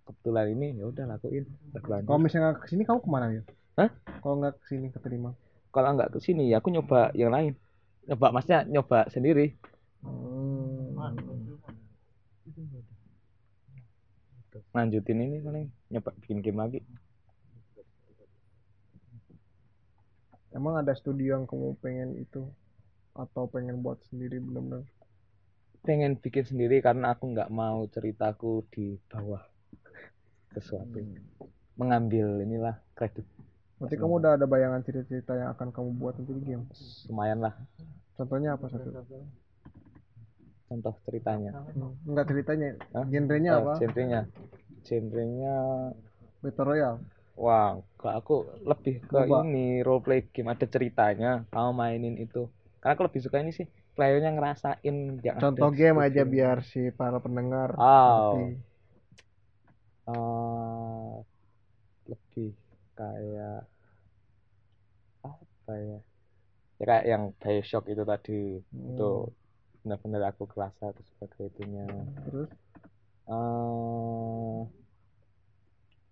[0.04, 1.44] Kebetulan ini ya udah lakuin.
[1.80, 3.42] Kalau misalnya nggak ke sini kamu ke mana ya
[3.78, 3.88] Hah?
[4.20, 5.32] kalau nggak ke sini keterima?
[5.72, 7.56] Kalau nggak ke sini ya aku nyoba yang lain.
[8.04, 9.56] Nyoba maksudnya nyoba sendiri.
[10.04, 10.96] Hmm.
[14.70, 16.80] lanjutin ini paling nyoba bikin game lagi.
[20.50, 22.46] Emang ada studio yang kamu pengen itu?
[23.14, 24.86] Atau pengen buat sendiri benar-benar
[25.80, 29.40] pengen bikin sendiri karena aku nggak mau ceritaku di bawah
[30.52, 31.00] sesuatu.
[31.80, 33.24] Mengambil inilah kredit.
[33.80, 36.68] Berarti kamu udah ada bayangan cerita-cerita yang akan kamu buat nanti di game?
[37.08, 37.56] Lumayan lah.
[38.20, 38.92] Contohnya apa satu
[40.70, 41.52] contoh ceritanya.
[41.52, 42.68] Hmm, enggak ceritanya.
[42.94, 43.06] Hah?
[43.12, 43.74] genrenya Eh, apa?
[43.78, 44.20] genrenya.
[44.86, 45.54] Genrenya
[46.42, 47.00] battle royale.
[47.44, 48.34] Wah kalau aku
[48.70, 49.38] lebih ke Coba.
[49.40, 52.42] ini role play game ada ceritanya kamu mainin itu.
[52.80, 53.66] Karena aku lebih suka ini sih
[53.96, 54.96] playernya ngerasain
[55.26, 58.52] yang ada contoh game aja biar si para pendengar oh
[60.08, 61.14] eh,
[62.10, 62.50] lebih
[62.98, 63.64] kayak
[65.28, 65.98] apa ya?
[66.80, 68.32] Ya kayak yang Bioshock itu tadi
[68.72, 68.90] Hmm.
[68.90, 69.08] itu
[69.82, 71.86] benar-benar aku kerasa itu sebagai itunya.
[72.28, 72.50] Terus?
[73.30, 74.60] Eh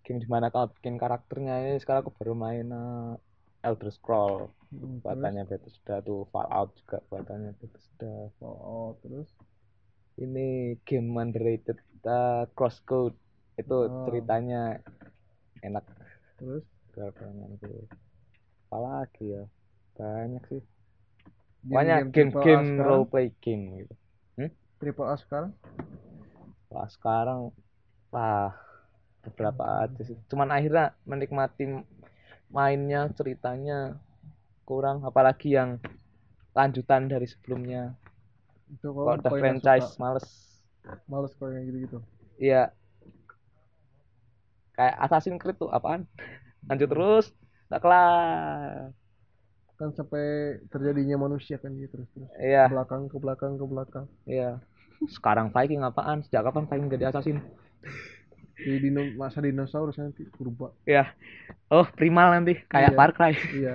[0.04, 1.54] game di mana kamu bikin karakternya?
[1.68, 3.12] Ini sekarang aku baru main eh,
[3.66, 4.48] Elder Scroll.
[4.72, 8.32] Hmm, buatannya Bethesda tuh Fallout juga buatannya Bethesda.
[8.40, 9.28] Oh, oh, terus?
[10.16, 13.16] Ini game underrated eh, Crosscode
[13.60, 14.06] itu Oh.
[14.08, 14.80] ceritanya
[15.60, 15.84] enak.
[16.40, 16.64] Terus?
[16.88, 17.68] Itu
[18.68, 19.44] apalagi ya?
[19.98, 20.62] Banyak sih
[21.68, 23.94] Game-game banyak game-game role play game gitu.
[24.78, 25.52] Triple A sekarang?
[26.70, 27.50] Wah sekarang
[28.14, 28.54] wah
[29.26, 30.16] beberapa aja sih.
[30.30, 31.82] Cuman akhirnya menikmati
[32.48, 33.98] mainnya ceritanya
[34.62, 35.02] kurang.
[35.02, 35.82] Apalagi yang
[36.54, 37.98] lanjutan dari sebelumnya.
[38.70, 40.26] Itu kalau udah franchise males.
[41.10, 41.98] Males kalau yang gitu-gitu?
[42.38, 42.70] Iya.
[44.78, 46.06] Kayak Assassin's Creed tuh apaan?
[46.70, 47.26] Lanjut terus
[47.68, 48.96] nggak kelar
[49.78, 52.30] kan sampai terjadinya manusia kan gitu terus terus.
[52.36, 52.66] Iya.
[52.66, 54.06] Ke belakang ke belakang ke belakang.
[54.26, 54.58] Iya.
[55.06, 56.26] Sekarang Viking apaan?
[56.26, 57.38] Sejak kapan Viking jadi assassin?
[58.58, 61.14] Di dino masa dinosaurus nanti purba ya
[61.70, 62.98] oh primal nanti kayak Iya.
[62.98, 63.32] Far Cry.
[63.54, 63.74] Iya.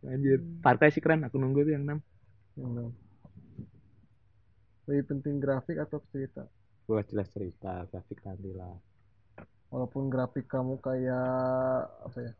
[0.14, 0.38] Anjir.
[0.62, 1.98] Far Cry sih keren aku nunggu tuh yang 6
[2.62, 2.90] yang enam.
[4.88, 6.46] lebih penting grafik atau cerita?
[6.86, 8.78] Wah jelas cerita grafik nanti lah
[9.68, 12.32] walaupun grafik kamu kayak apa ya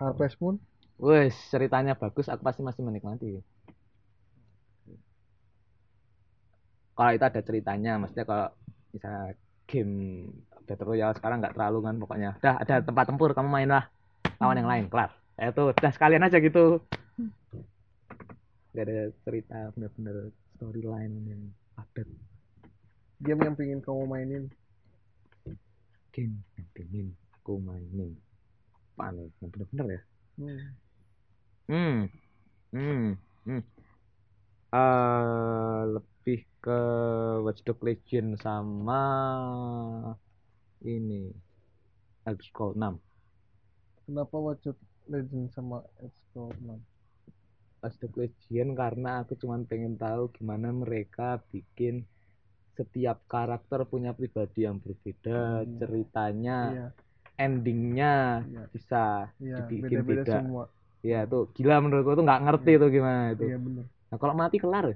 [0.00, 0.56] Harvest Moon?
[0.96, 3.40] Wes ceritanya bagus aku pasti masih menikmati.
[6.96, 8.48] Kalau itu ada ceritanya maksudnya kalau
[8.92, 9.36] misalnya
[9.68, 9.94] game
[10.64, 12.30] Battle Royale sekarang nggak terlalu kan pokoknya.
[12.40, 13.84] Udah ada tempat tempur kamu main lah
[14.40, 15.12] lawan yang lain kelar.
[15.36, 16.84] Ya itu udah sekalian aja gitu.
[18.70, 21.42] Gak ada cerita bener-bener storyline yang
[21.76, 22.08] padat
[23.20, 24.44] game yang pengen kamu mainin?
[26.12, 27.06] Game yang pengen
[27.40, 28.16] aku mainin
[29.00, 30.00] apaan nih yang bener-bener ya
[30.36, 30.60] hmm.
[31.70, 31.98] Hmm.
[32.76, 33.08] Hmm.
[33.48, 33.62] Hmm.
[34.70, 36.80] Eh, lebih ke
[37.40, 39.00] Watch Dogs Legion sama
[40.84, 41.32] ini
[42.28, 43.00] Elder Scrolls 6.
[44.04, 46.76] kenapa Watch Dogs Legend sama Explore 6
[47.80, 52.04] Watch Dogs Legion karena aku cuma pengen tahu gimana mereka bikin
[52.76, 55.76] setiap karakter punya pribadi yang berbeda, Hmm.
[55.80, 56.86] ceritanya, iya
[57.44, 58.06] endingnya
[58.50, 58.62] Iya.
[58.74, 58.96] bisa
[59.44, 60.32] iya dibikin beda-beda beda.
[60.34, 60.64] semua
[61.10, 63.44] Ya tuh gila menurutku tuh nggak ngerti tuh gimana itu.
[63.46, 64.86] iya bener Nah kalau mati kelar,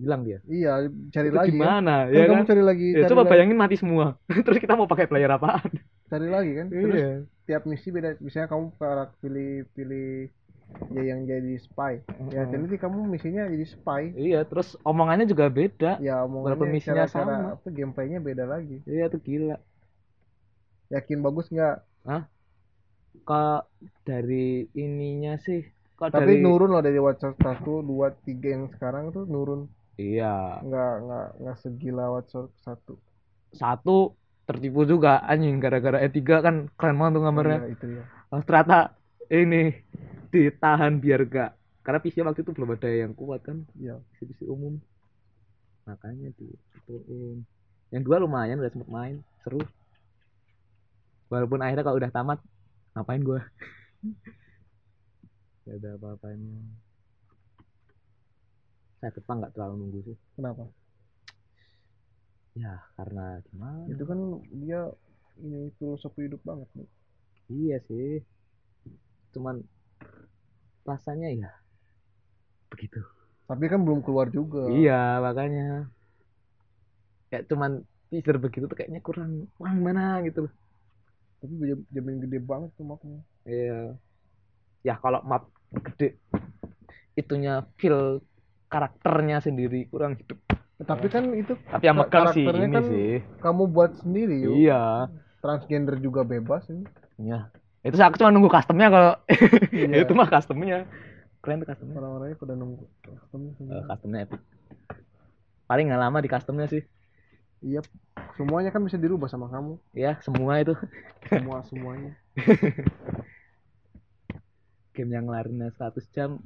[0.00, 0.38] hilang dia.
[0.54, 0.70] iya
[1.14, 2.46] cari itu lagi gimana kan, ya Kan kamu kan?
[2.50, 4.06] cari lagi Ya, cari coba lagi, bayangin mati semua.
[4.46, 5.70] Terus kita mau pakai player apaan?
[6.10, 7.08] cari lagi kan terus Iya.
[7.48, 8.66] tiap misi beda misalnya kamu
[9.22, 10.08] pilih pilih
[10.94, 11.92] ya yang jadi spy
[12.34, 15.90] ya nanti kamu misinya jadi spy Iya, terus omongannya juga beda.
[16.06, 16.14] ya
[16.44, 17.56] Walaupun omongannya misinya cara, cara sama.
[17.56, 19.56] apa gameplaynya beda lagi Iya tuh gila.
[20.92, 21.80] Yakin bagus nggak?
[23.24, 23.64] Kalau
[24.04, 25.64] dari ininya sih,
[25.96, 29.68] kalau tapi dari nurun loh dari Watch Dogs satu dua tiga yang sekarang tuh nurun.
[29.96, 32.96] Iya, nggak nggak nggak segila Watch Dogs satu.
[33.52, 34.16] Satu
[34.48, 37.58] tertipu juga anjing gara-gara E3 kan keren banget tuh gambarnya.
[37.62, 38.96] Iya, itu ya Oh, ternyata
[39.28, 39.76] ini
[40.32, 41.52] ditahan biar gak
[41.84, 44.00] karena PC waktu itu belum ada yang kuat kan iya.
[44.16, 44.80] PC umum.
[45.84, 47.44] Makanya diituin
[47.92, 49.60] yang dua lumayan udah sempet main seru
[51.32, 52.38] walaupun akhirnya kalau udah tamat
[52.92, 53.40] ngapain gua?
[55.64, 56.58] Gak ada apa-apanya.
[59.00, 60.18] Saya Jepang nggak terlalu nunggu sih.
[60.36, 60.66] Kenapa?
[62.52, 63.88] Ya karena gimana?
[63.88, 64.18] Itu kan
[64.62, 64.90] dia
[65.40, 66.90] ini filosofi hidup banget nih.
[67.48, 68.20] Iya sih.
[69.32, 69.62] Cuman
[70.82, 71.50] rasanya ya
[72.68, 73.00] begitu.
[73.46, 74.66] Tapi kan belum keluar juga.
[74.70, 75.86] Iya, makanya.
[77.30, 80.52] Kayak cuman teaser begitu tuh kayaknya kurang kurang mana gitu loh.
[81.42, 83.98] Tapi jam- jamin gede banget tuh mapnya Iya.
[84.80, 86.22] Ya kalau map gede
[87.12, 88.22] itunya feel
[88.66, 90.38] karakternya sendiri kurang hidup.
[90.80, 93.10] tapi kan itu Tapi yang megang sih ini kan sih.
[93.38, 95.06] kamu buat sendiri yuk Iya.
[95.38, 96.82] transgender juga bebas ini
[97.20, 97.50] Iya.
[97.80, 99.12] Itu aku cuma nunggu customnya kalau
[99.70, 99.98] Iya.
[100.02, 100.86] itu mah customnya.
[101.38, 101.94] Keren tuh customnya.
[101.96, 103.72] orang-orangnya pada nunggu custom semua.
[103.72, 104.40] Eh, customnya epic.
[105.64, 106.82] Paling nggak lama di customnya sih.
[107.62, 107.80] Iya
[108.34, 109.78] semuanya kan bisa dirubah sama kamu.
[109.94, 110.74] Ya, semua itu.
[111.28, 112.12] Semua semuanya.
[114.96, 116.36] Game yang larinya 100 jam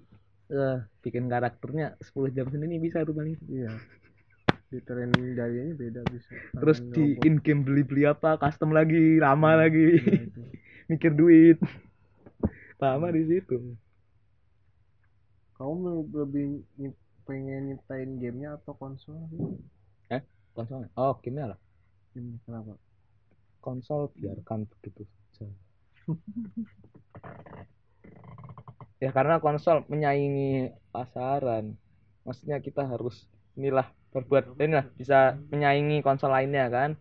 [0.47, 3.35] eh bikin karakternya 10 jam sendiri bisa tuh paling.
[3.51, 3.71] iya.
[4.71, 6.31] Di training darinya beda bisa.
[6.55, 7.27] Terus di robot.
[7.27, 9.99] in game beli beli apa custom lagi lama lagi.
[9.99, 10.41] Iya, itu.
[10.91, 11.59] mikir duit.
[12.79, 13.75] Lama di situ.
[15.59, 16.63] Kamu lebih
[17.27, 19.43] pengen nyiptain gamenya atau konsol sih
[20.57, 20.89] konsolnya?
[20.97, 21.59] Oh gamenya lah.
[22.16, 22.81] Game kenapa?
[23.61, 25.05] Konsol biarkan begitu
[25.37, 25.53] saja.
[28.97, 31.77] Ya karena konsol menyaingi pasaran.
[32.24, 36.97] Maksudnya kita harus inilah berbuat inilah bisa menyaingi konsol lainnya kan?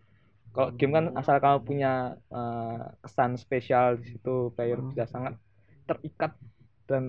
[0.52, 1.92] Kalau game kan asal kamu punya
[2.32, 5.40] eh, kesan spesial di situ player bisa sangat
[5.88, 6.36] terikat
[6.84, 7.04] dan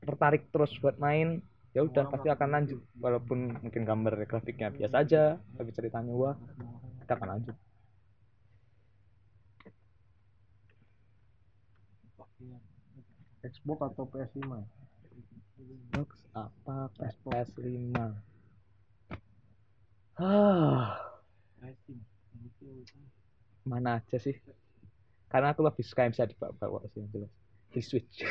[0.00, 5.22] tertarik terus buat main ya udah pasti akan lanjut walaupun mungkin gambar grafiknya biasa aja
[5.54, 6.34] tapi ceritanya wah
[7.02, 7.56] kita akan lanjut.
[13.40, 14.52] Xbox atau PS5
[15.60, 16.90] Xbox apa?
[16.98, 17.94] PS5
[20.18, 20.98] ah.
[23.62, 24.34] Mana aja sih?
[25.30, 27.32] Karena aku lebih suka yang bisa dibawa sih yang jelas.
[27.70, 28.26] Di Switch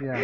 [0.00, 0.14] iya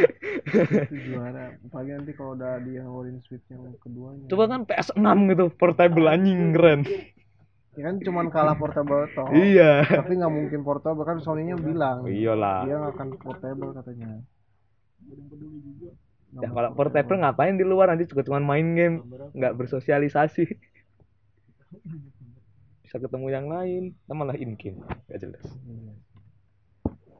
[0.88, 1.52] itu juara.
[1.60, 4.24] Apalagi nanti kalau udah dia ngeluarin Switch yang keduanya.
[4.32, 6.80] Coba kan PS6 gitu portable anjing keren.
[7.76, 9.28] Ya kan cuman kalah portable toh.
[9.30, 9.86] Iya.
[9.86, 12.08] Tapi nggak mungkin portable kan Sony-nya bilang.
[12.08, 14.24] Iyalah dia nggak akan portable katanya.
[16.28, 19.04] Nggak ya mau kalau portable ngapain di luar nanti juga cuma main game.
[19.36, 20.44] Nggak bersosialisasi.
[22.82, 23.92] Bisa ketemu yang lain.
[24.08, 25.44] Malah in game gak jelas.
[25.68, 25.92] Iya.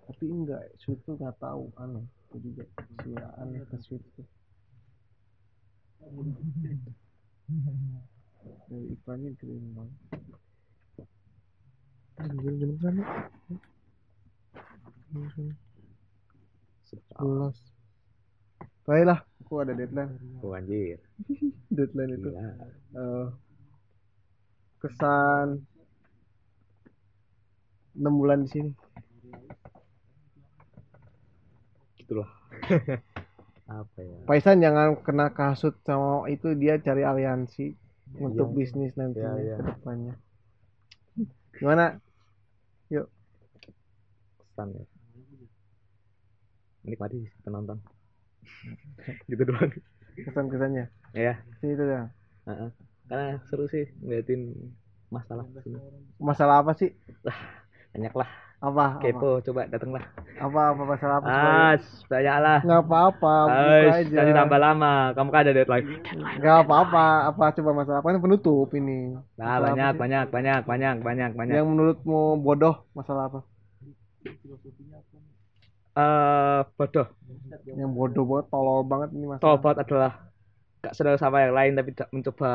[0.09, 2.03] tapi enggak tuh nggak tahu aneh.
[2.03, 2.65] itu juga
[3.01, 3.11] si
[3.41, 4.27] aneh ke Switch tuh
[8.69, 9.97] dari iklannya keren banget
[12.19, 13.03] Anjir, jam berapa?
[16.83, 17.59] Sebelas.
[18.83, 20.19] Baiklah, aku ada deadline.
[20.43, 20.99] oh anjir
[21.77, 22.31] Deadline itu.
[22.35, 22.43] Gila.
[22.99, 23.27] eh,
[24.83, 25.63] kesan
[27.95, 28.71] enam bulan di sini.
[32.09, 32.31] Gitulah
[33.69, 37.77] apa ya Paisan jangan kena kasut sama itu dia cari aliansi
[38.17, 38.57] untuk iya.
[38.57, 39.57] bisnis nantinya Iya, iya.
[39.61, 40.15] ke depannya.
[41.61, 42.01] Gimana?
[44.59, 44.85] kesan ya
[46.83, 47.79] menikmati penonton
[49.31, 49.71] gitu doang
[50.19, 50.91] Kesan-kesannya.
[51.15, 52.11] ya Sini itu ya.
[52.51, 52.71] heeh.
[53.07, 54.51] karena seru sih ngeliatin
[55.15, 55.79] masalah sini
[56.19, 56.91] Masalah apa sih?
[57.95, 58.27] banyak lah
[58.59, 58.85] Apa?
[58.91, 59.01] Apa?
[59.01, 60.03] kepo coba dateng lah
[60.37, 61.29] Apa apa masalah apa?
[61.31, 61.73] ah
[62.05, 62.83] banyak lah Nggak
[63.49, 64.17] Ais, aja.
[64.19, 65.87] tadi tambah lama kamu kan ada deadline
[66.37, 68.09] Nggak apa-apa, apa coba masalah apa?
[68.09, 69.15] Ini penutup ini.
[69.35, 73.41] nah Masalah apa banyak banyak banyak banyak banyak banyak Yang menurutmu bodoh masalah apa?
[75.95, 77.07] eh bodoh
[77.69, 79.43] Yang bodoh banget, tolol banget ini masalah.
[79.45, 80.13] tobat adalah
[80.79, 82.51] gak sedang sama yang lain tapi tidak mencoba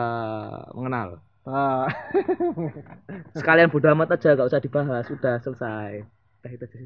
[0.71, 1.07] mengenal
[1.43, 1.91] Ah,
[3.35, 5.03] sekalian bodoh amat aja gak usah dibahas.
[5.03, 6.07] Sudah selesai.
[6.39, 6.79] Udah itu aja.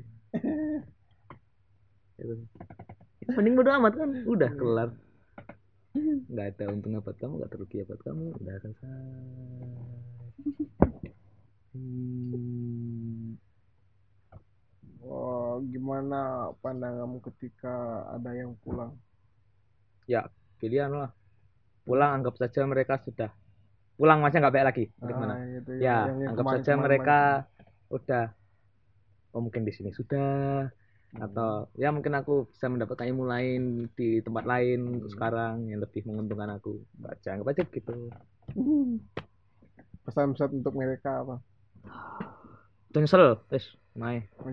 [3.38, 4.10] Mending bodoh amat kan?
[4.26, 4.90] Udah kelar.
[6.30, 8.26] Nggak ada untungnya buat kamu nggak ada rugi buat kamu.
[8.42, 8.98] Udah selesai.
[11.78, 13.38] Hmm.
[15.06, 18.98] Wah, gimana pandanganmu ketika ada yang pulang?
[20.58, 21.14] pilihan lah.
[21.86, 23.30] Pulang anggap saja mereka sudah
[23.98, 24.86] pulang masnya nggak baik lagi.
[24.96, 25.34] Ah, gimana?
[25.52, 27.18] gitu ya yang anggap kemarin- saja kemarin- mereka
[27.90, 28.26] udah
[29.30, 30.72] oh mungkin di sini sudah
[31.08, 31.24] Hmm.
[31.24, 34.94] atau ya mungkin aku bisa mendapatkan ilmu lain di tempat lain Hmm.
[34.94, 36.84] untuk sekarang yang lebih menguntungkan aku.
[36.94, 38.12] Baca anggap aja gitu.
[40.04, 41.36] Pesan-pesan untuk mereka apa?
[42.88, 44.50] Udah nyesel wes mai Oh,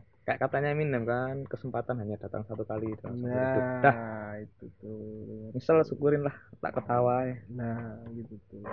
[0.26, 3.64] kayak katanya Eminem kan kesempatan hanya datang satu kali seumur hidup.
[3.78, 3.94] Dah.
[3.94, 5.54] nah itu tuh.
[5.54, 7.36] Nyesel syukurin lah tak ketawa ya.
[7.54, 8.66] nah gitu tuh.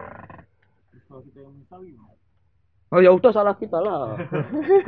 [1.06, 2.18] Kalau kita yang misal gimana?
[2.90, 4.18] Oh ya udah salah kita lah.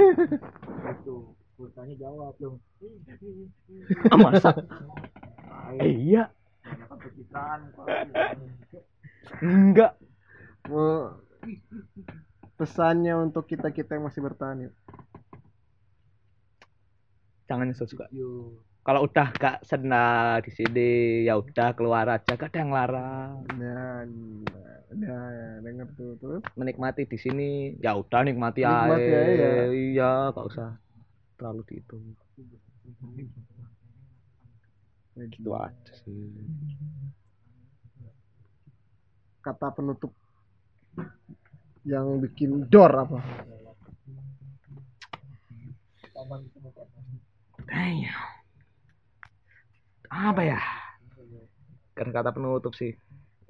[1.01, 2.57] Itu pulsanya jawab dong.
[4.09, 4.49] Ah, masa?
[5.81, 6.29] Eh, iya.
[9.41, 9.97] Enggak.
[10.69, 11.17] Mau
[12.53, 14.73] pesannya untuk kita kita yang masih bertahan yuk
[17.45, 18.09] jangan nyesel juga
[18.85, 20.89] kalau udah gak senang di sini
[21.25, 22.37] ya udah keluar aja.
[22.37, 23.41] Gak ada yang larang.
[23.57, 29.25] Nah, nah, nah denger tuh terus menikmati di sini ya udah nikmati, Nikmati aja.
[29.25, 29.49] aja.
[29.49, 29.65] Ya.
[29.73, 30.77] iya gak usah
[31.33, 32.13] terlalu dihitung.
[35.17, 36.29] Gitu aja sih.
[39.41, 40.13] Kata penutup
[41.89, 43.17] yang bikin dor apa
[47.65, 48.23] Damn.
[50.15, 50.61] apa ya
[51.97, 52.95] kata-kata penutup sih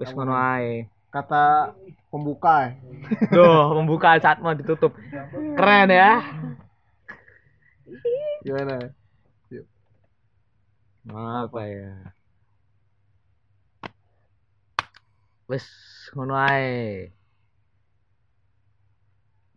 [0.01, 1.71] wis ngono ae kata
[2.11, 2.75] pembuka.
[3.35, 4.91] Duh, membuka saat mau ditutup.
[5.55, 6.19] Keren ya.
[8.43, 8.93] gimana
[11.07, 11.91] Apa ya?
[15.47, 15.65] Wis
[16.11, 17.15] ngono ae.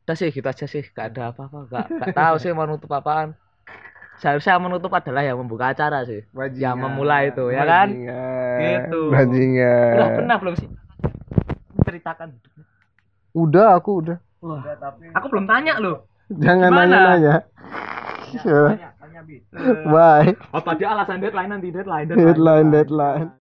[0.06, 3.36] Udah sih gitu aja sih, gak ada apa-apa, gak, gak tahu sih mau nutup apaan.
[4.18, 6.26] Seharusnya menutup adalah yang membuka acara sih.
[6.34, 6.62] Bajingan.
[6.62, 7.88] Yang memulai itu, ya kan?
[7.94, 8.58] Bajingan.
[8.58, 9.00] Gitu.
[9.14, 9.92] Bajingan.
[9.94, 10.68] Udah pernah belum sih?
[11.86, 12.28] Ceritakan.
[13.38, 14.18] Udah, aku udah.
[14.42, 14.62] Wah,
[15.14, 16.06] aku belum tanya loh.
[16.28, 16.86] Jangan Gimana?
[16.86, 17.36] nanya-nanya.
[18.44, 19.40] tanya tanya bi
[19.88, 20.36] Bye.
[20.52, 23.28] Apa dia alasan deadline nanti deadline Deadline, deadline.